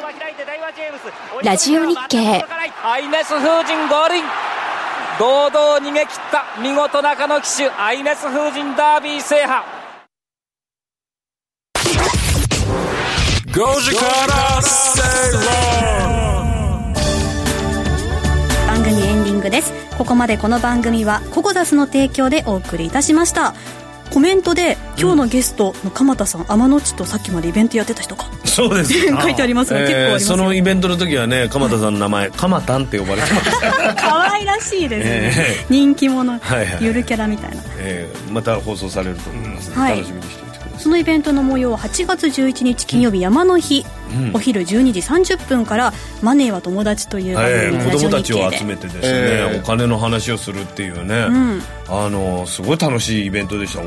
[1.43, 2.45] ラジオ日経。
[2.83, 4.23] アイネス風神ゴールイン
[5.17, 9.74] 堂々逃げ切った見事中野騎手アイネス風神ダービー制覇。
[13.55, 15.01] Kara Say
[15.31, 16.93] Wrong
[18.67, 19.71] 番組エンディングです。
[19.97, 23.53] ここまでこの番組はココダスの提供でお送りいたしました。
[24.13, 28.29] コメントで今日のゲストの鎌田さん、天野地とさっきまでイベントやってた人か。
[28.43, 28.91] そうです。
[29.07, 30.27] 書いてありますね結構ありますよ。
[30.35, 37.63] そのイベントの時はね鎌田さんの名前鎌田んって呼ばれてました 可愛らしいですね、え人気者、はいはいゆるキャラみたいな。
[37.77, 39.91] えーまた放送されると思いますので、はい。
[39.91, 40.44] 楽しみにして
[40.77, 44.35] そのイベントの模様は8月11日金曜日山の日、うん。
[44.35, 51.61] お昼12時30分から「マネーは友達」という番え組ー子供たちを集めてですね、えーお金の話をするっていうね、うん。
[51.89, 53.79] あのすごい楽しいイベントでした。
[53.81, 53.83] お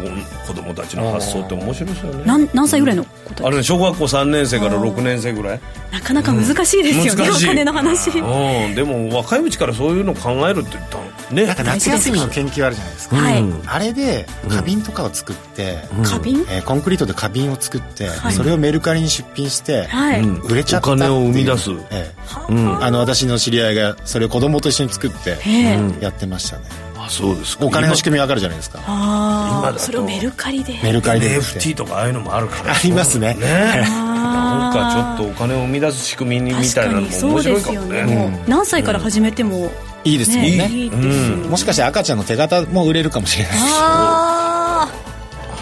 [0.47, 2.24] 子供たちの発想って面白いですよね。
[2.24, 5.61] なん何歳ぐらいのことあれね小学校3年生から6年生ぐらい？
[5.93, 8.11] なかなか難しいですよね、お金の話。
[8.18, 8.74] うん。
[8.74, 11.47] でも若いうちからそういうの考えるって言ったらね。
[11.47, 13.45] なんか夏休みの研究あるじゃないですか、はい。
[13.66, 16.41] あれで花瓶とかを作って、花瓶？
[16.49, 18.33] えーコンクリートで花瓶を作って、はい。
[18.33, 20.41] それをメルカリに出品して、はい、うん。
[20.43, 21.11] 売れちゃったっていう。
[21.11, 21.70] お金を生み出す。
[21.91, 22.12] え
[22.51, 22.53] え。
[22.53, 22.85] うん。
[22.85, 25.79] あの私の知り合いがそれを子供と一緒に作ってええ。
[26.01, 26.64] やってましたね、
[26.97, 27.66] あそうですか。
[27.66, 28.81] お金の仕組みわかるじゃないですか。
[28.87, 29.76] あ今だと。
[29.76, 30.79] あそれをメルカリで。
[30.83, 31.39] メルカリで。
[31.39, 32.74] NFT とかああいうのもあるから。
[32.74, 33.35] ありますね。
[33.35, 33.47] ね。
[34.29, 38.03] なんかちょっとお金を生み出す仕組みみたいなのも面白いかもね。
[38.05, 39.70] もう何歳から始めても、
[40.09, 40.56] いいですもんね。
[40.56, 40.68] ね。
[40.68, 45.09] いいですようんもしかして赤ちゃんの手形も売れるかもしれないああ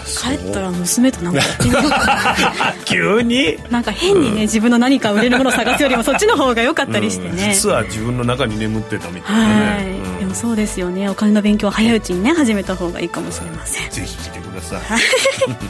[0.07, 1.41] 帰ったら娘となんか。
[2.85, 3.59] 急に？
[3.71, 10.19] なんか変にね自分の何か売れるものを探すよりもそっちの方が良かったりしてね、実は自分の中に眠ってたみたいなはい、ね、うん。
[10.21, 11.09] でもそうですよね。
[11.09, 13.91] お金の勉強は早いうちにね始めた方がいいかもしれません。
[13.91, 14.81] ぜひ来てください。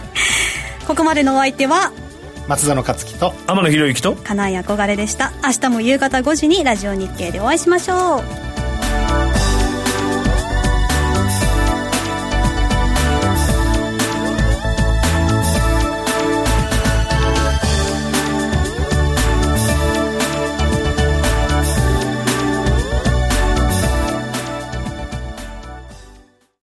[0.87, 1.93] ここまでのお相手は？
[2.47, 3.35] 松田の勝樹と。
[3.47, 4.17] 天野博之と。
[4.23, 5.33] 金井憧れでした。
[5.45, 8.19] 明日も夕方5時にラジオ日経でお会いしましょ
[8.63, 8.66] う